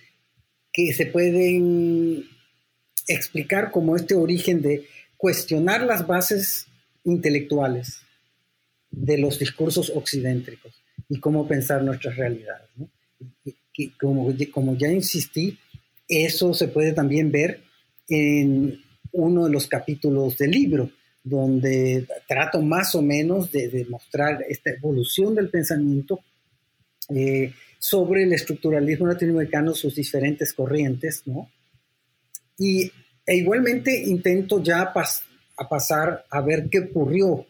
[0.72, 2.24] que se pueden
[3.08, 6.66] explicar como este origen de cuestionar las bases
[7.04, 8.00] intelectuales
[8.90, 10.72] de los discursos occidentricos
[11.08, 12.68] y cómo pensar nuestras realidades.
[13.74, 15.58] Y, como, como ya insistí,
[16.08, 17.62] eso se puede también ver
[18.08, 18.82] en
[19.12, 20.90] uno de los capítulos del libro,
[21.22, 26.20] donde trato más o menos de demostrar esta evolución del pensamiento
[27.09, 31.51] eh, sobre el estructuralismo latinoamericano, sus diferentes corrientes, ¿no?
[32.59, 32.90] Y
[33.25, 37.46] e igualmente intento ya a pasar a ver qué ocurrió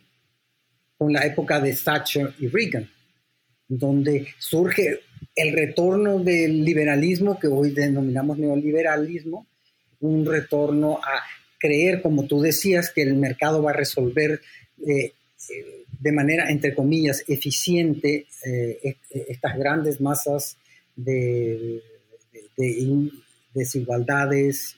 [0.98, 2.88] con la época de Thatcher y Reagan,
[3.68, 5.01] donde surge
[5.35, 9.46] el retorno del liberalismo que hoy denominamos neoliberalismo,
[10.01, 11.22] un retorno a
[11.62, 14.40] creer, como tú decías, que el mercado va a resolver
[14.85, 15.12] eh,
[15.48, 18.96] eh, de manera, entre comillas, eficiente eh,
[19.29, 20.57] estas grandes masas
[20.96, 21.81] de,
[23.55, 24.77] desigualdades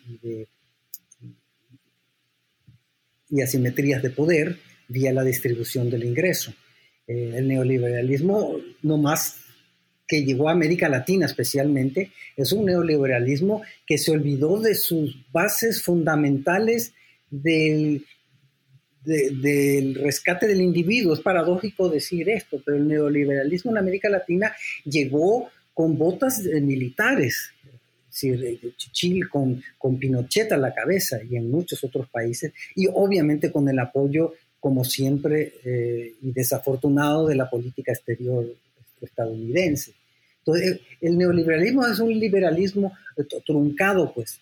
[3.31, 6.53] y, asimetrías de poder vía la distribución del ingreso.
[7.07, 9.44] El neoliberalismo, no más
[10.07, 15.83] que llegó a América Latina especialmente, es un neoliberalismo que se olvidó de sus bases
[15.83, 16.93] fundamentales
[17.31, 18.05] del,
[19.05, 21.15] del rescate del individuo.
[21.15, 27.51] Es paradójico decir esto, pero el neoliberalismo en América Latina llegó con botas militares,
[28.11, 33.69] Chile con, con Pinochet a la cabeza y en muchos otros países, y obviamente con
[33.69, 38.47] el apoyo como siempre, eh, y desafortunado de la política exterior
[39.05, 39.93] estadounidense.
[40.39, 42.93] Entonces, el neoliberalismo es un liberalismo
[43.47, 44.41] truncado, pues,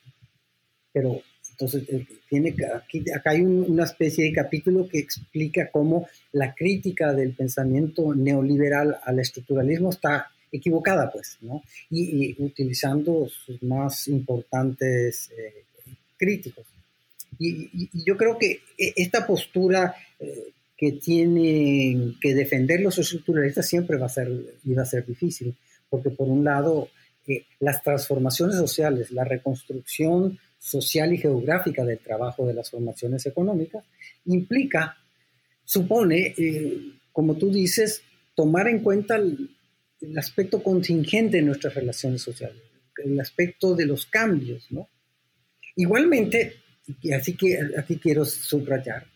[0.92, 1.22] pero
[1.52, 7.12] entonces eh, tiene, aquí, acá hay una especie de capítulo que explica cómo la crítica
[7.12, 11.62] del pensamiento neoliberal al estructuralismo está equivocada, pues, ¿no?
[11.90, 15.64] Y, utilizando sus más importantes eh,
[16.16, 16.66] críticos.
[17.38, 23.98] Y, yo creo que e, esta postura eh, que tienen que defender los estructuralistas siempre
[23.98, 24.28] va a ser,
[24.76, 25.56] a ser difícil,
[25.88, 26.88] porque por un lado,
[27.24, 33.84] eh, las transformaciones sociales, la reconstrucción social y geográfica del trabajo de las formaciones económicas,
[34.24, 34.98] implica,
[35.64, 38.02] supone, eh, como tú dices,
[38.34, 39.50] tomar en cuenta el,
[40.00, 42.60] el, aspecto contingente de nuestras relaciones sociales,
[43.04, 44.88] el aspecto de los cambios, ¿no?
[45.76, 46.56] Igualmente,
[47.16, 49.11] así que aquí quiero subrayar.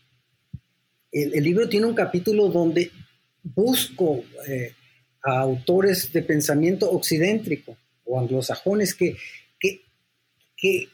[1.11, 2.91] El, libro tiene un capítulo donde
[3.43, 4.73] busco eh,
[5.23, 9.15] a autores de pensamiento occidentrico o anglosajones que,
[9.59, 9.81] que,
[10.55, 10.87] que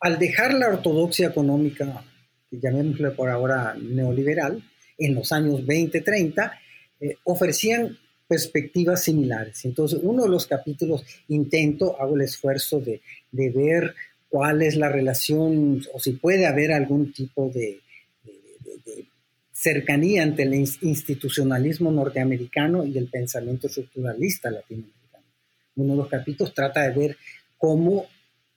[0.00, 2.04] al dejar la ortodoxia económica
[2.50, 4.62] llamémosle por ahora neoliberal,
[4.96, 6.52] en los años 20, 30,
[7.00, 7.96] eh, ofrecían
[8.26, 9.64] perspectivas similares.
[9.64, 13.94] Entonces, uno de los capítulos intento, hago el esfuerzo de, de ver
[14.28, 17.80] cuál es la relación o si puede haber algún tipo de,
[19.58, 25.24] cercanía entre el institucionalismo norteamericano y el pensamiento estructuralista latinoamericano.
[25.74, 27.16] Uno de los capítulos trata de ver
[27.56, 28.06] cómo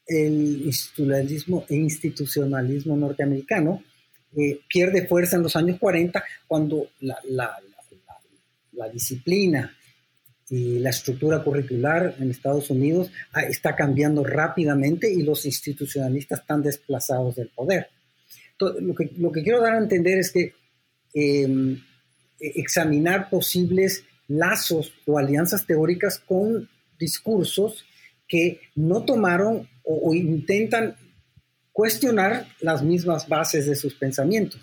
[0.06, 3.84] el institucionalismo, e institucionalismo norteamericano
[4.38, 7.58] eh, pierde fuerza en los años 40 cuando la, la,
[8.74, 9.76] la, disciplina
[10.50, 16.62] y la estructura curricular en Estados Unidos ah, está cambiando rápidamente y los institucionalistas están
[16.62, 17.88] desplazados del poder.
[18.60, 20.61] lo, que, lo que quiero dar a entender es que
[21.14, 21.82] Em,
[22.40, 27.86] examinar posibles lazos o alianzas teóricas con discursos
[28.28, 30.96] que no tomaron o, intentan
[31.72, 34.62] cuestionar las mismas bases de sus pensamientos.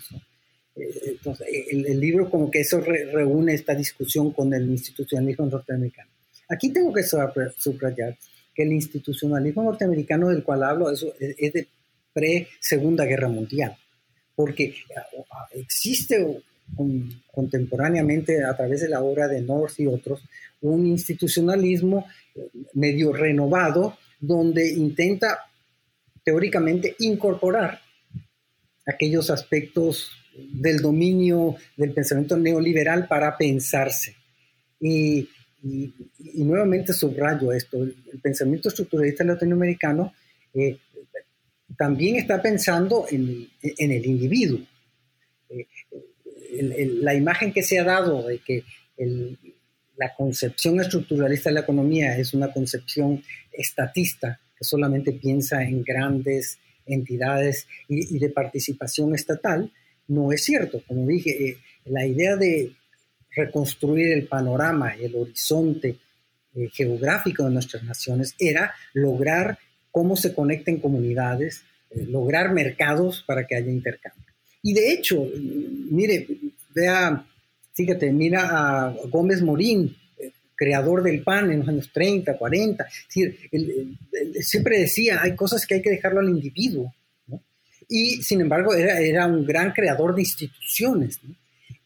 [0.75, 6.09] Eh, entonces, el, libro como que eso reúne esta discusión con el institucionalismo norteamericano.
[6.49, 8.17] Aquí tengo que subrayar
[8.55, 11.67] que el institucionalismo norteamericano del cual hablo es de
[12.11, 13.77] pre-segunda guerra mundial
[14.39, 16.41] porque ah, existe
[17.29, 20.23] contemporáneamente a través de la obra de North y otros
[20.61, 25.39] un institucionalismo eh, medio renovado donde intenta
[26.23, 27.81] teóricamente incorporar
[28.85, 34.15] aquellos aspectos del dominio del pensamiento neoliberal para pensarse.
[34.79, 35.27] Y,
[36.35, 40.13] nuevamente subrayo esto, el, pensamiento estructuralista latinoamericano
[40.53, 40.77] eh,
[41.79, 44.59] también está pensando en, el individuo.
[45.49, 45.65] Eh,
[47.01, 48.65] la imagen que se ha dado de que
[49.95, 56.59] la concepción estructuralista de la economía es una concepción estatista que solamente piensa en grandes
[56.85, 59.71] entidades y, de participación estatal,
[60.09, 60.83] no es cierto.
[60.85, 62.73] Como dije, eh, la idea de
[63.33, 65.97] reconstruir el panorama el horizonte
[66.55, 69.57] eh, geográfico de nuestras naciones era lograr
[69.91, 74.25] cómo se conecten comunidades, lograr mercados para que haya intercambio.
[74.61, 75.25] Y de hecho,
[75.89, 76.27] mire,
[76.73, 77.25] vea,
[77.73, 82.87] fíjate, mira a Gómez Morín, eh, creador del PAN en los años 30, 40,
[84.41, 86.93] siempre decía, hay cosas que hay que dejarlo al individuo,
[87.87, 91.19] y sin embargo era, era un gran creador de instituciones.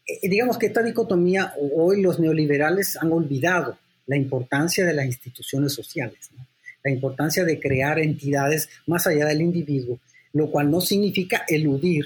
[0.06, 5.72] Eh, digamos que esta dicotomía hoy los neoliberales han olvidado la importancia de las instituciones
[5.72, 6.30] sociales.
[6.36, 6.46] ¿no?
[6.84, 9.98] La importancia de crear entidades más allá del individuo,
[10.32, 12.04] lo cual no significa eludir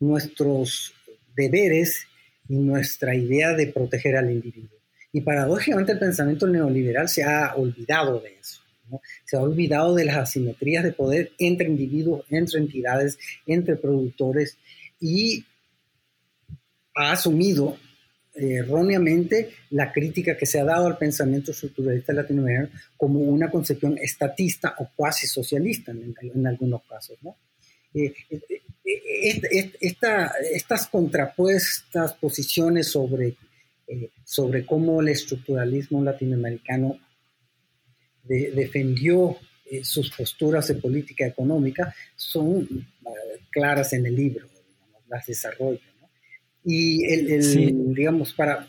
[0.00, 0.92] nuestros
[1.36, 2.06] deberes
[2.48, 4.76] y nuestra idea de proteger al individuo.
[5.12, 8.60] Y paradójicamente el pensamiento neoliberal se ha olvidado de eso.
[9.24, 14.58] Se ha olvidado de las asimetrías de poder entre individuos, entre entidades, entre productores
[14.98, 15.44] y
[16.96, 17.76] ha asumido
[18.34, 24.74] erróneamente la crítica que se ha dado al pensamiento estructuralista latinoamericano como una concepción estatista
[24.78, 27.18] o cuasi socialista en, algunos casos.
[27.92, 28.40] Eh, eh,
[28.84, 29.72] eh,
[30.52, 33.36] estas contrapuestas posiciones sobre,
[34.24, 36.98] sobre cómo el estructuralismo latinoamericano
[38.22, 39.36] defendió
[39.82, 42.86] sus posturas de política económica son
[43.50, 44.46] claras en el libro,
[45.08, 45.89] las desarrollo.
[46.64, 48.68] Y el, digamos, para,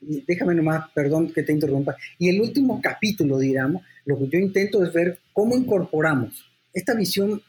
[0.00, 4.84] déjame nomás, perdón que te interrumpa, y el último capítulo, digamos, lo que yo intento
[4.84, 7.42] es ver cómo incorporamos esta visión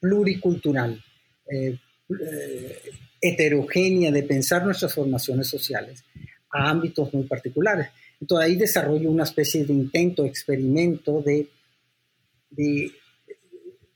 [0.00, 1.02] pluricultural,
[1.50, 1.78] eh,
[2.10, 2.78] eh,
[3.20, 6.04] heterogénea de pensar nuestras formaciones sociales
[6.50, 7.88] a ámbitos muy particulares.
[8.20, 11.48] Entonces ahí desarrollo una especie de intento, experimento de,
[12.50, 12.92] de,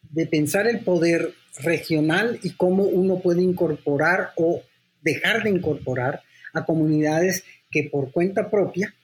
[0.03, 4.63] de pensar el poder regional y cómo uno puede incorporar o
[5.03, 6.23] dejar de incorporar
[6.55, 8.95] a comunidades que por cuenta propia,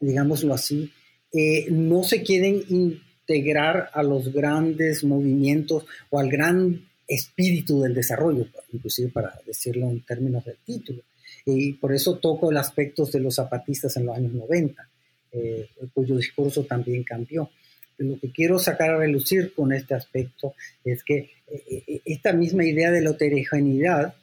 [0.00, 0.92] digámoslo así,
[1.32, 8.46] eh, no se quieren integrar a los grandes movimientos o al gran espíritu del desarrollo,
[8.72, 11.02] inclusive para decirlo en términos del título.
[11.44, 14.88] Y por eso toco el aspecto de los zapatistas en los años 90,
[15.32, 17.50] eh, cuyo discurso también cambió.
[17.98, 20.54] Lo que quiero sacar a relucir con este aspecto
[20.84, 24.14] es que eh, esta misma idea de la heterogeneidad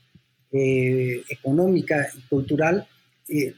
[0.55, 2.87] eh, económica y cultural
[3.27, 3.55] eh,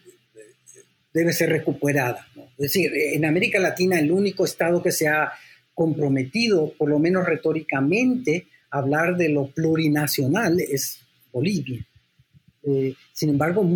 [1.13, 2.25] debe ser recuperada.
[2.57, 5.29] Es decir, en América Latina el único estado que se ha
[5.73, 11.01] comprometido, por lo menos retóricamente, a hablar de lo plurinacional es
[11.33, 11.85] Bolivia.
[12.63, 13.69] Eh, sin embargo,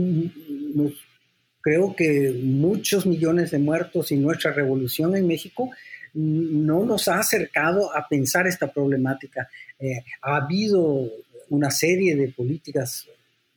[1.59, 5.71] creo que muchos millones de muertos y nuestra revolución en México
[6.13, 9.49] no nos ha acercado a pensar esta problemática.
[10.21, 11.11] ha habido
[11.49, 13.07] una serie de políticas,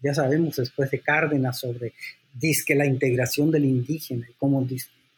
[0.02, 1.92] ya sabemos después de Cárdenas, sobre
[2.66, 4.66] que la integración del indígena y cómo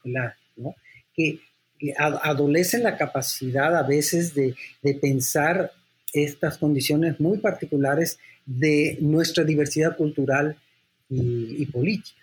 [0.05, 0.75] la, ¿no?
[1.15, 1.41] que,
[1.99, 5.71] adolecen la capacidad a veces de, de pensar
[6.15, 10.57] estas condiciones muy particulares de nuestra diversidad cultural
[11.11, 12.23] y, política,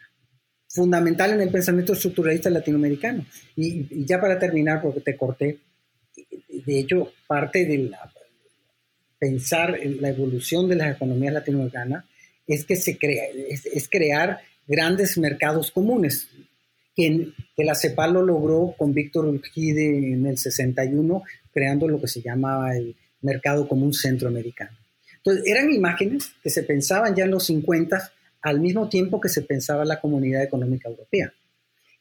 [0.68, 3.26] fundamental en el pensamiento estructuralista latinoamericano.
[3.56, 5.60] Y, ya para terminar, porque te corté,
[6.48, 8.12] de hecho, parte de la,
[9.22, 12.06] pensar en la evolución de las economías latinoamericanas
[12.48, 16.28] es que se crea, es, crear grandes mercados comunes,
[16.96, 21.22] que, que, la CEPAL lo logró con Víctor Urquide en el 61,
[21.54, 24.76] creando lo que se llamaba el mercado común centroamericano.
[25.18, 28.12] Entonces, eran imágenes que se pensaban ya en los 50
[28.42, 31.32] al mismo tiempo que se pensaba la comunidad económica europea.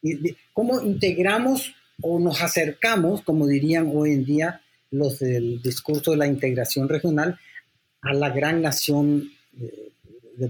[0.01, 4.61] Y ¿Cómo integramos o nos acercamos, como dirían hoy en día
[4.91, 7.39] los del discurso de la integración regional,
[8.01, 9.91] a la gran nación de,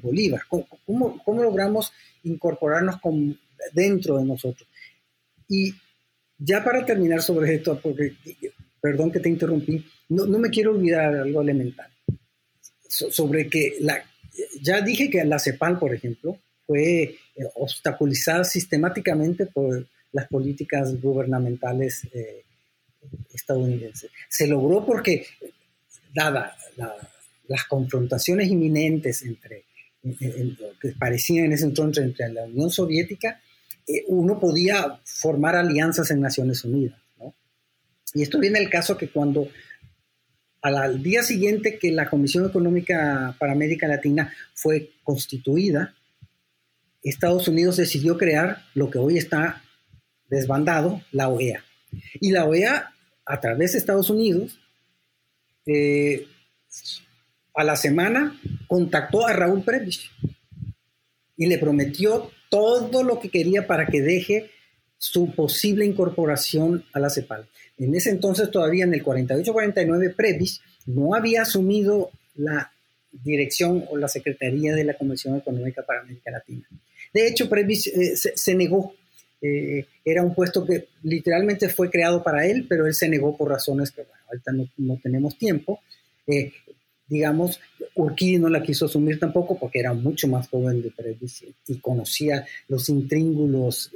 [0.02, 0.42] Bolívar?
[0.48, 1.92] ¿Cómo, ¿Cómo, logramos
[2.24, 3.38] incorporarnos con,
[3.74, 4.68] dentro de nosotros?
[5.50, 5.74] Y
[6.38, 8.16] ya para terminar sobre esto, porque,
[8.80, 11.92] perdón que te interrumpí, no, no me quiero olvidar algo elemental
[12.88, 14.04] sobre que la,
[14.62, 17.18] ya dije que la CEPAL, por ejemplo, fue eh,
[17.56, 22.44] obstaculizada sistemáticamente por las políticas gubernamentales eh,
[23.34, 24.12] estadounidenses.
[24.30, 25.26] Se logró porque,
[26.14, 26.56] dada
[27.48, 29.66] las confrontaciones inminentes entre,
[30.82, 33.42] que parecían en ese entonces entre la Unión Soviética,
[33.88, 36.98] eh, uno podía formar alianzas en Naciones Unidas.
[38.14, 39.48] Y esto viene el caso que cuando
[40.62, 45.96] al día siguiente que la Comisión Económica para América Latina fue constituida,
[47.02, 49.64] Estados Unidos decidió crear lo que hoy está
[50.30, 51.64] desbandado, la OEA.
[52.20, 52.94] Y la OEA,
[53.26, 54.60] a través de Estados Unidos,
[55.66, 56.28] eh,
[57.54, 60.12] a la semana contactó a Raúl Prebisch
[61.38, 64.52] y le prometió todo lo que quería para que deje
[64.98, 67.48] su posible incorporación a la CEPAL.
[67.78, 72.72] En ese entonces, todavía en el 48-49, Previs no había asumido la
[73.12, 76.68] dirección o la secretaría de la Comisión Económica para América Latina.
[77.14, 78.94] De hecho, Previs eh, se, negó.
[79.42, 83.50] Eh, era un puesto que literalmente fue creado para él, pero él se negó por
[83.50, 85.82] razones que, bueno, ahorita no, tenemos tiempo.
[86.28, 86.54] Eh,
[87.08, 87.60] digamos,
[87.96, 92.46] Urquidi no la quiso asumir tampoco porque era mucho más joven de Previs y, conocía
[92.70, 93.92] los intríngulos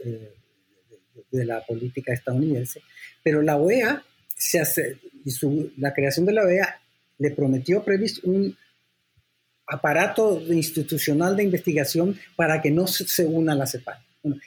[1.32, 2.82] de la política estadounidense,
[3.24, 4.04] pero la OEA
[4.36, 6.82] se hace, y su, la creación de la OEA
[7.18, 8.56] le prometió previsto un
[9.68, 13.98] aparato institucional de investigación para que no se, una a la CEPAL.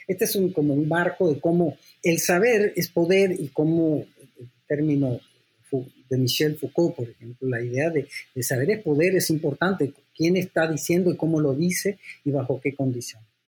[0.07, 4.05] Este es un, como un marco de cómo el saber es poder y cómo
[4.39, 5.19] el término
[6.09, 10.37] de Michel Foucault, por ejemplo, la idea de, de saber es poder es importante, quién
[10.37, 13.21] está diciendo y cómo lo dice y bajo qué condición.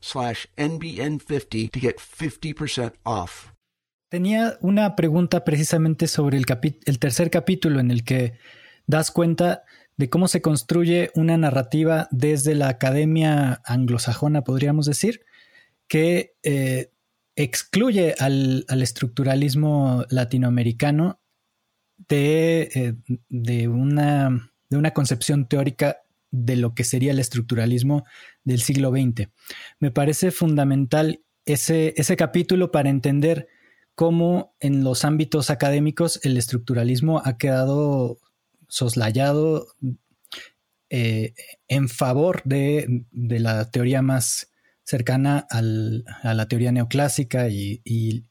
[0.00, 3.52] slash NBN50 to get 50% off.
[4.10, 8.38] Tenía una pregunta precisamente sobre el, tercer capítulo en el que
[8.86, 9.62] das cuenta
[9.96, 15.20] de cómo se construye una narrativa desde la academia anglosajona, podríamos decir,
[15.86, 16.90] que eh,
[17.36, 21.20] excluye al, al, estructuralismo latinoamericano
[22.08, 22.96] de,
[23.30, 24.50] eh, una,
[24.94, 25.98] concepción teórica
[26.30, 28.04] de lo que sería el estructuralismo
[28.44, 29.28] del siglo XX.
[29.78, 33.48] Me parece fundamental ese, ese capítulo para entender
[33.94, 38.18] cómo en los ámbitos académicos el estructuralismo ha quedado
[38.68, 39.66] soslayado
[40.88, 41.34] eh,
[41.68, 44.50] en favor de, la teoría más
[44.82, 45.62] cercana a
[46.34, 47.82] la teoría neoclásica y,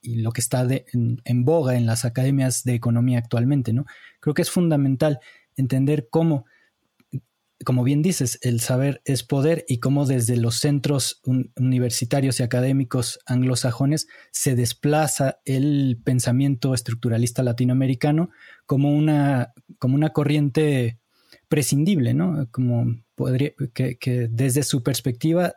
[0.03, 3.71] lo que está en, en, boga en las academias de economía actualmente.
[3.71, 3.85] ¿no?
[4.19, 5.19] Creo que es fundamental
[5.55, 6.45] entender cómo
[7.65, 11.21] como bien dices, el saber es poder y cómo desde los centros
[11.57, 18.29] universitarios y académicos anglosajones se desplaza el pensamiento estructuralista latinoamericano
[18.65, 20.99] como una, como una corriente
[21.49, 22.47] prescindible, ¿no?
[22.51, 25.55] Como podría, que, desde su perspectiva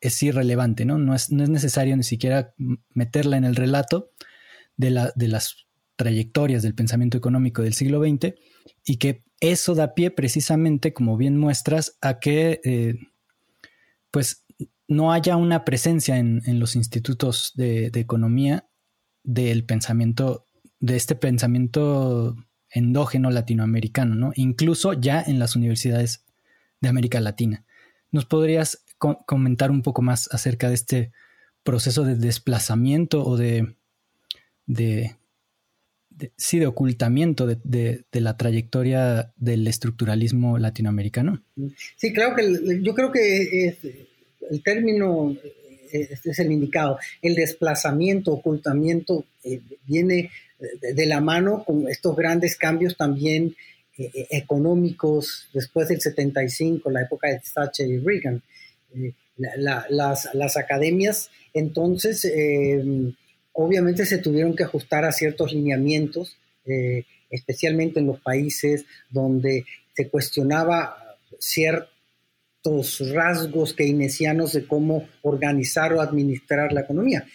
[0.00, 0.96] es irrelevante, ¿no?
[0.96, 2.54] No es, no es, necesario ni siquiera
[2.94, 4.10] meterla en el relato
[4.76, 8.34] de, la, de las trayectorias del pensamiento económico del siglo XX
[8.84, 12.94] y que eso da pie precisamente, como bien muestras, a que eh,
[14.12, 14.44] pues
[14.86, 18.68] no haya una presencia en, los institutos de, economía
[19.24, 20.46] del pensamiento,
[20.78, 22.36] de este pensamiento
[22.70, 24.32] endógeno latinoamericano, ¿no?
[24.36, 26.24] Incluso ya en las universidades
[26.80, 27.64] de América Latina.
[28.12, 28.84] ¿Nos podrías
[29.26, 31.12] comentar un poco más acerca de este
[31.64, 33.74] proceso de desplazamiento o de,
[34.66, 35.16] de
[36.36, 41.42] sí, de ocultamiento de, la trayectoria del estructuralismo latinoamericano.
[41.96, 43.76] Sí, claro que yo creo que
[44.50, 45.36] el término
[45.92, 46.98] es, el indicado.
[47.20, 50.30] El desplazamiento, ocultamiento, eh, viene
[50.80, 53.54] de, la mano con estos grandes cambios también
[53.98, 58.42] eh, eh, económicos después del 75, la época de Thatcher y Reagan.
[59.88, 62.24] las, las, academias entonces
[63.52, 70.08] obviamente se tuvieron que ajustar a ciertos lineamientos, eh, especialmente en los países donde se
[70.08, 71.90] cuestionaba ciertos
[73.12, 77.26] rasgos keynesianos de cómo organizar o administrar la economía.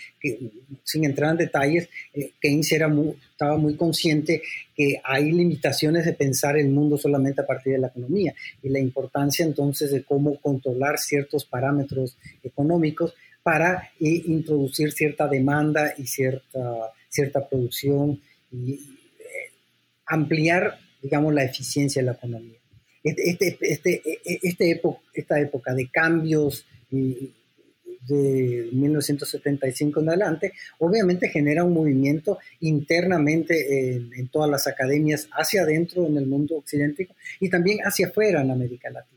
[0.84, 2.90] Sin entrar en detalles, eh, Keynes era
[3.32, 4.42] estaba muy consciente
[4.76, 8.80] que hay limitaciones de pensar el mundo solamente a partir de la economía y la
[8.80, 13.14] importancia entonces de cómo controlar ciertos parámetros económicos
[13.48, 18.22] para eh, introducir cierta demanda y cierta, cierta producción
[18.52, 18.78] y eh,
[20.06, 22.58] ampliar, digamos, la eficiencia de la economía.
[23.02, 24.02] Este, este, este,
[24.44, 24.82] este
[25.14, 34.28] esta época de cambios de 1975 en adelante, obviamente genera un movimiento internamente en, en
[34.28, 37.08] todas las academias hacia adentro en el mundo occidental
[37.40, 39.17] y también hacia afuera en América Latina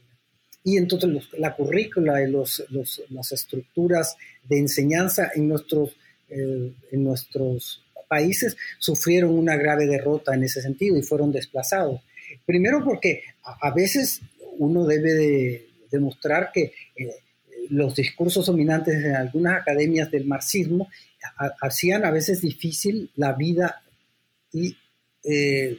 [0.63, 2.65] y entonces la currícula y los,
[3.09, 5.97] las estructuras de enseñanza en nuestros,
[6.29, 12.03] eh, en nuestros países sufrieron una grave derrota en ese sentido y fueron desplazados.
[12.45, 14.21] Primero porque a, veces
[14.59, 17.15] uno debe demostrar que eh,
[17.71, 20.89] los discursos dominantes en algunas academias del marxismo
[21.61, 23.83] hacían a veces difícil la vida
[24.53, 24.77] y,
[25.25, 25.79] eh,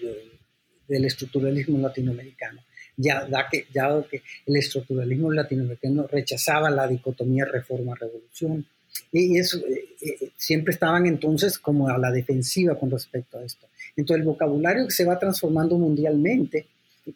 [0.88, 2.62] del estructuralismo latinoamericano
[3.02, 8.66] ya, da que, ya que el estructuralismo latinoamericano rechazaba la dicotomía reforma-revolución.
[9.12, 13.68] Y eso eh, eh, siempre estaban entonces como a la defensiva con respecto a esto.
[13.96, 16.68] Entonces el vocabulario que se va transformando mundialmente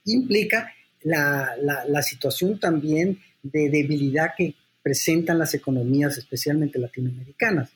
[0.06, 0.72] implica
[1.04, 1.56] la,
[1.88, 7.70] la, situación también de debilidad que presentan las economías, especialmente latinoamericanas.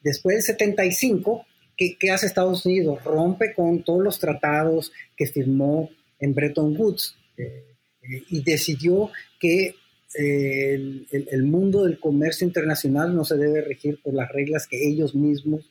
[0.00, 1.44] Después del 75,
[1.76, 3.02] ¿qué, ¿qué, hace Estados Unidos?
[3.02, 5.90] Rompe con todos los tratados que firmó
[6.20, 7.17] en Bretton Woods,
[8.30, 9.74] y decidió que
[10.18, 15.14] eh, el, mundo del comercio internacional no se debe regir por las reglas que ellos
[15.14, 15.70] mismos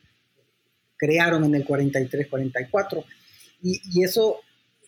[0.95, 3.03] crearon en el 43-44.
[3.63, 4.38] Y, y, eso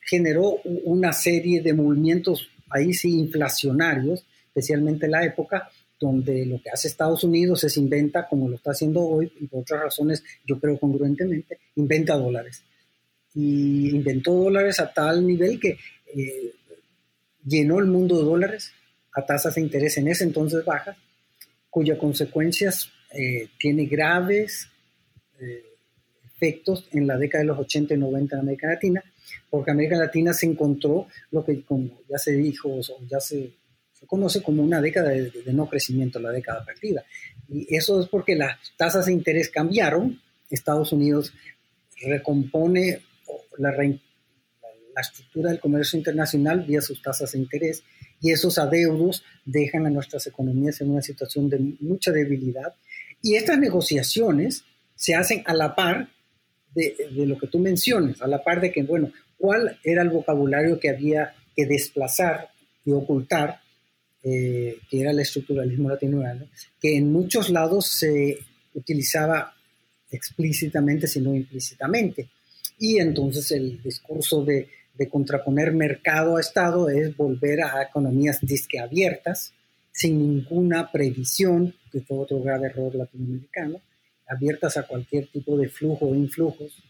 [0.01, 5.69] generó una serie de movimientos ahí sí inflacionarios, especialmente en la época
[5.99, 9.61] donde lo que hace Estados Unidos es inventa, como lo está haciendo hoy, y por
[9.61, 12.63] otras razones, yo creo congruentemente, inventa dólares.
[13.35, 15.77] Y inventó dólares a tal nivel que
[16.15, 16.53] eh,
[17.45, 18.71] llenó el mundo de dólares
[19.13, 20.97] a tasas de interés en ese entonces bajas,
[21.69, 24.69] cuya consecuencias eh, tiene graves
[25.39, 25.63] eh,
[26.25, 29.03] efectos en la década de los 80 y 90 en América Latina,
[29.49, 33.51] porque América Latina se encontró lo que como ya se dijo o ya se,
[34.07, 37.03] conoce como una década de, no crecimiento, la década perdida.
[37.49, 41.33] Y eso es porque las tasas de interés cambiaron, Estados Unidos
[42.01, 43.01] recompone
[43.57, 43.71] la,
[44.99, 47.83] la estructura del comercio internacional vía sus tasas de interés
[48.19, 52.75] y esos adeudos dejan a nuestras economías en una situación de mucha debilidad.
[53.21, 56.09] Y estas negociaciones se hacen a la par
[56.75, 56.95] de,
[57.25, 60.89] lo que tú mencionas, a la par de que, bueno, cuál era el vocabulario que
[60.89, 62.49] había que desplazar
[62.83, 63.61] y ocultar,
[64.21, 68.37] eh, que era el estructuralismo latinoamericano, que en muchos lados se
[68.73, 69.53] utilizaba
[70.11, 72.29] explícitamente, sino implícitamente.
[72.77, 74.67] Y entonces el discurso de
[74.99, 79.53] de contraponer mercado a Estado es volver a economías disque abiertas,
[79.93, 83.79] sin ninguna previsión, que fue otro grave error latinoamericano,
[84.27, 86.83] abiertas a cualquier tipo de flujo o influjos,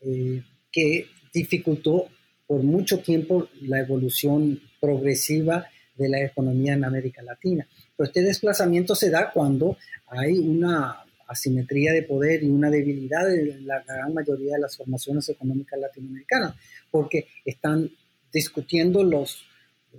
[0.00, 0.42] eh,
[0.72, 2.08] que dificultó
[2.46, 7.68] por mucho tiempo la evolución progresiva de la economía en América Latina.
[7.94, 13.64] Pero este desplazamiento se da cuando hay una asimetría de poder y una debilidad en
[13.64, 16.56] la gran mayoría de las formaciones económicas latinoamericanas,
[16.90, 17.88] porque están
[18.32, 19.44] discutiendo los,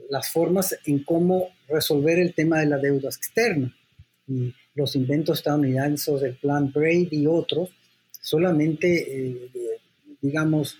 [0.09, 3.73] las formas en cómo resolver el tema de la deuda externa.
[4.27, 7.69] Y los inventos estadounidenses del plan Brady y otros
[8.11, 8.87] solamente,
[9.29, 9.51] eh,
[10.21, 10.77] digamos,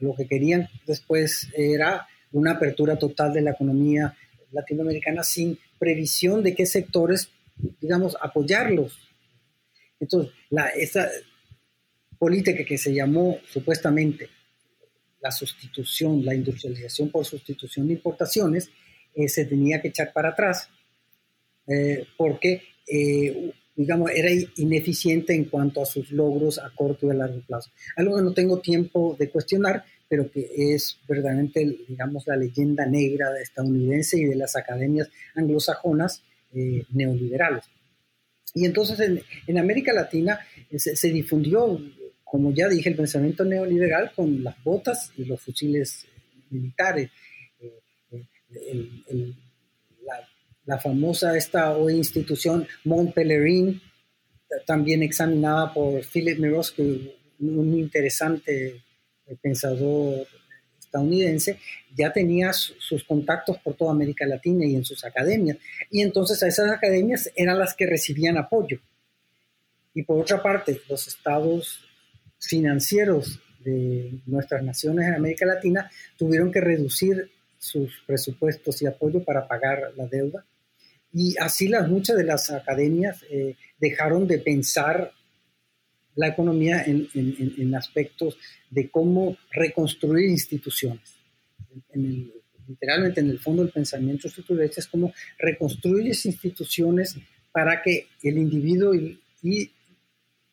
[0.00, 4.16] lo que querían después era una apertura total de la economía
[4.50, 7.30] latinoamericana sin previsión de qué sectores,
[7.80, 9.07] digamos, apoyarlos.
[10.00, 11.08] Entonces, la, esa
[12.18, 14.28] política que se llamó supuestamente
[15.20, 18.70] la sustitución, la industrialización por sustitución de importaciones,
[19.14, 20.68] eh, se tenía que echar para atrás
[21.66, 27.14] eh, porque, eh, digamos, era ineficiente en cuanto a sus logros a corto y a
[27.14, 27.70] largo plazo.
[27.96, 33.26] Algo que no tengo tiempo de cuestionar, pero que es verdaderamente, digamos, la leyenda negra
[33.40, 36.22] estadounidense y de las academias anglosajonas
[36.90, 37.64] neoliberales.
[38.54, 40.40] Y entonces en, América Latina
[40.76, 41.78] se, difundió
[42.24, 46.06] como ya dije, el pensamiento neoliberal con las botas y los fusiles
[46.50, 47.10] militares.
[47.60, 49.32] Eh, eh,
[50.66, 53.80] la, famosa esta institución Mont Pelerin,
[54.66, 58.82] también examinada por Philip Miroski, un interesante
[59.40, 60.26] pensador
[60.88, 61.58] estadounidense,
[61.96, 65.58] ya tenía sus contactos por toda América Latina y en sus academias.
[65.90, 68.80] Y entonces a esas academias eran las que recibían apoyo.
[69.94, 71.80] Y por otra parte, los estados
[72.38, 79.46] financieros de nuestras naciones en América Latina tuvieron que reducir sus presupuestos y apoyo para
[79.46, 80.44] pagar la deuda.
[81.12, 85.12] Y así las, muchas de las academias eh, dejaron de pensar
[86.18, 88.36] la economía en, aspectos
[88.70, 91.14] de cómo reconstruir instituciones.
[92.66, 97.16] literalmente en el fondo del pensamiento estructuralista es cómo reconstruyes instituciones
[97.52, 99.70] para que el individuo y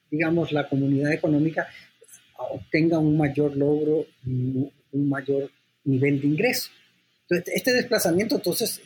[0.10, 1.68] digamos, la comunidad económica
[2.38, 5.52] obtenga un mayor logro y un mayor
[5.84, 6.70] nivel de ingreso.
[7.30, 8.82] Este desplazamiento, entonces,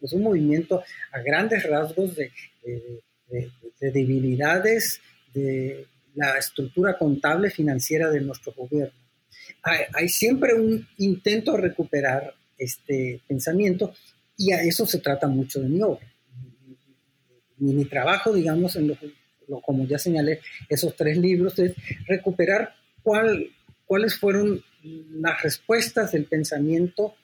[0.00, 2.30] es un, movimiento a grandes rasgos de,
[3.80, 5.00] debilidades
[5.32, 8.98] de la estructura contable financiera de nuestro gobierno.
[9.62, 13.94] Hay, hay, siempre un intento de recuperar este pensamiento
[14.36, 16.06] y a eso se trata mucho de mi obra.
[17.58, 18.98] Mi, mi trabajo, digamos, en los
[19.62, 21.74] como ya señalé, esos tres libros, es
[22.06, 23.50] recuperar cuál,
[23.84, 27.14] cuáles fueron las respuestas del pensamiento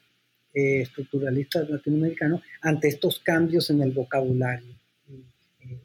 [0.53, 4.75] eh, estructuralista latinoamericano ante estos cambios en el vocabulario.
[5.59, 5.79] Eh,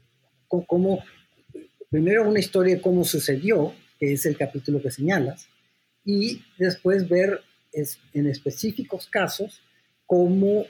[0.47, 1.03] como,
[1.89, 5.47] primero una historia de cómo sucedió, que es el capítulo que señalas,
[6.05, 7.41] y después ver
[8.13, 9.61] en específicos casos
[10.05, 10.65] cómo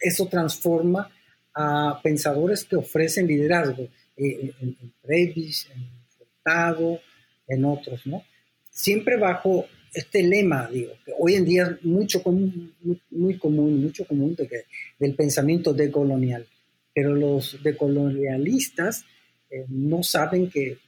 [0.00, 1.10] eso transforma
[1.54, 5.86] a pensadores que ofrecen liderazgo en, en Previs, en
[6.16, 7.00] Furtado,
[7.48, 8.22] en otros, ¿no?
[8.70, 12.72] Siempre bajo este lema, digo, que hoy en día es mucho común,
[13.10, 14.64] muy, común, mucho común que,
[14.98, 16.46] del pensamiento decolonial,
[16.94, 19.04] pero los decolonialistas
[19.50, 20.78] eh, no saben que,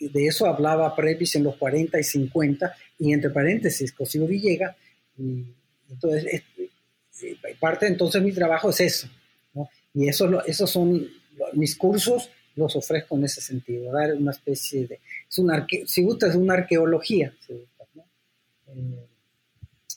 [0.00, 4.76] de eso hablaba Previs en los 40 y 50, y entre paréntesis, Cosío Villega,
[5.16, 5.44] y
[5.90, 6.42] entonces,
[7.60, 9.08] parte entonces mi trabajo es eso,
[9.94, 11.08] y eso, esos son
[11.54, 16.02] mis cursos los ofrezco en ese sentido, dar una especie de, es un arque, si
[16.02, 17.32] gusta, es una arqueología.
[17.48, 19.06] Eh,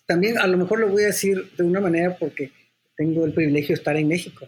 [0.05, 2.51] también a lo mejor lo voy a decir de una manera porque
[2.95, 4.47] tengo el privilegio de estar en México.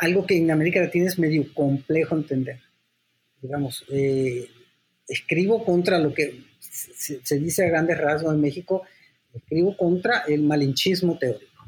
[0.00, 2.60] Algo que en América Latina es medio complejo entender.
[3.40, 4.48] Digamos, eh,
[5.06, 8.82] escribo contra lo que se, se, dice a grandes rasgos en México,
[9.32, 11.64] escribo contra el malinchismo teórico.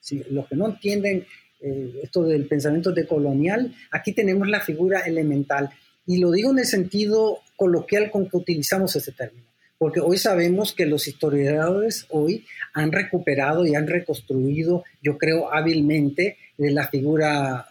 [0.00, 1.26] Si, los que no entienden
[1.60, 5.70] eh, esto del pensamiento decolonial, aquí tenemos la figura elemental.
[6.06, 9.46] Y lo digo en el sentido coloquial con que utilizamos ese término,
[9.78, 16.38] porque hoy sabemos que los historiadores hoy han recuperado y han reconstruido, yo creo, hábilmente
[16.56, 17.68] de la figura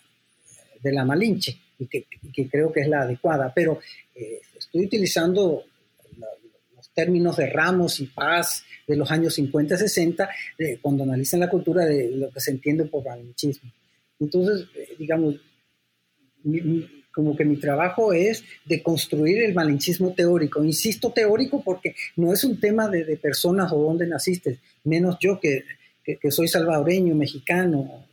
[0.81, 2.05] de la Malinche, y que,
[2.49, 3.79] creo que es la adecuada, pero
[4.15, 5.63] eh, estoy utilizando
[6.75, 10.29] los términos de Ramos y Paz de los años 50 60,
[10.81, 13.71] cuando analizan la cultura de lo que se entiende por malinchismo.
[14.19, 15.35] Entonces, eh, digamos,
[17.13, 20.63] como que mi trabajo es de construir el malinchismo teórico.
[20.63, 25.63] Insisto teórico porque no es un tema de, personas o dónde naciste, menos yo que,
[26.31, 28.05] soy salvadoreño, mexicano,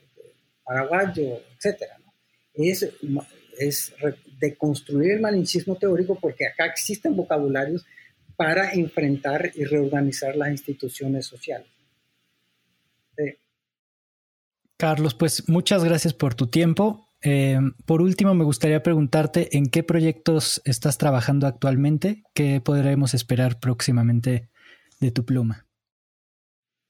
[0.63, 1.83] paraguayo, etc.
[2.55, 2.89] Es,
[3.59, 3.93] es
[4.39, 7.85] de construir el malinchismo teórico porque acá existen vocabularios
[8.37, 11.67] para enfrentar y reorganizar las instituciones sociales.
[14.77, 17.10] Carlos, pues muchas gracias por tu tiempo.
[17.23, 23.61] Eh, por último, me gustaría preguntarte en qué proyectos estás trabajando actualmente, qué podremos esperar
[23.61, 24.49] próximamente
[25.01, 25.67] de tu pluma.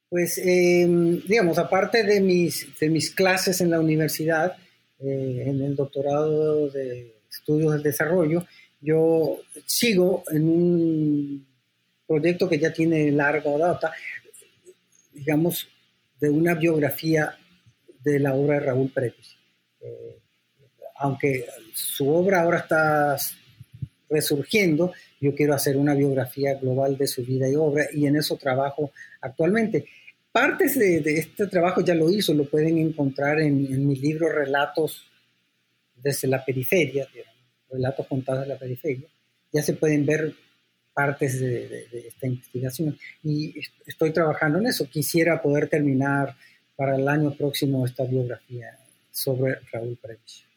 [0.09, 0.87] Pues, eh,
[1.26, 4.57] digamos, aparte de mis, de mis clases en la universidad,
[4.99, 8.45] eh, en el doctorado de estudios del desarrollo,
[8.81, 11.47] yo sigo en un
[12.07, 13.93] proyecto que ya tiene larga data,
[15.12, 15.68] digamos,
[16.20, 17.37] de una biografía
[18.03, 19.37] de la obra de Raúl Pérez.
[21.01, 23.17] Aunque su obra ahora está
[24.09, 28.37] resurgiendo, yo quiero hacer una biografía global de su vida y obra y en eso
[28.37, 29.87] trabajo actualmente.
[30.33, 35.07] Partes de, este trabajo ya lo hizo, lo pueden encontrar en, en mi libro Relatos
[35.97, 37.09] desde la periferia,
[37.71, 39.09] relatos contados de la periferia.
[39.53, 40.35] Ya se pueden ver
[40.93, 43.55] partes de, esta investigación y
[43.87, 44.89] estoy trabajando en eso.
[44.89, 46.37] Quisiera poder terminar
[46.77, 48.79] para el año próximo esta biografía
[49.11, 50.50] sobre Raúl Pérez.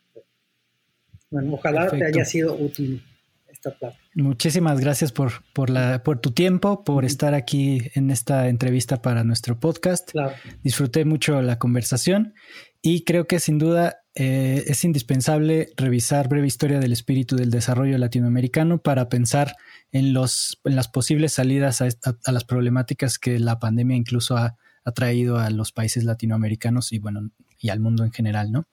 [1.33, 3.03] Bueno, ojalá te haya sido útil
[3.51, 4.03] esta plática.
[4.13, 9.23] Muchísimas gracias por, por, la, por tu tiempo, por estar aquí en esta entrevista para
[9.23, 10.11] nuestro podcast.
[10.11, 10.35] Claro.
[10.61, 12.35] Disfruté mucho la conversación
[12.83, 17.97] y creo que sin duda eh, es indispensable revisar Breve Historia del Espíritu del Desarrollo
[17.97, 19.55] Latinoamericano para pensar
[19.91, 21.87] en, los, en las posibles salidas a,
[22.25, 24.55] a las problemáticas que la pandemia incluso ha,
[24.85, 28.67] ha traído a los países latinoamericanos y bueno, y al mundo en general, ¿no?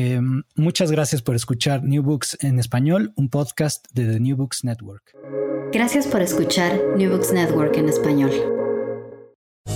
[0.00, 0.20] Eh,
[0.54, 5.12] muchas gracias por escuchar New Books en español, un podcast de The New Books Network.
[5.72, 8.30] Gracias por escuchar New Books Network en español.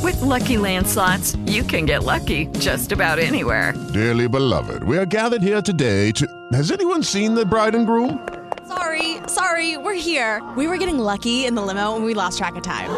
[0.01, 3.75] With lucky landslots, you can get lucky just about anywhere.
[3.93, 6.25] Dearly beloved, we are gathered here today to.
[6.53, 8.21] Has anyone seen the bride and groom?
[8.69, 10.41] Sorry, sorry, we're here.
[10.57, 12.93] We were getting lucky in the limo and we lost track of time.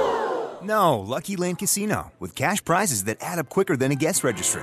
[0.62, 4.62] No, Lucky Land Casino, with cash prizes that add up quicker than a guest registry.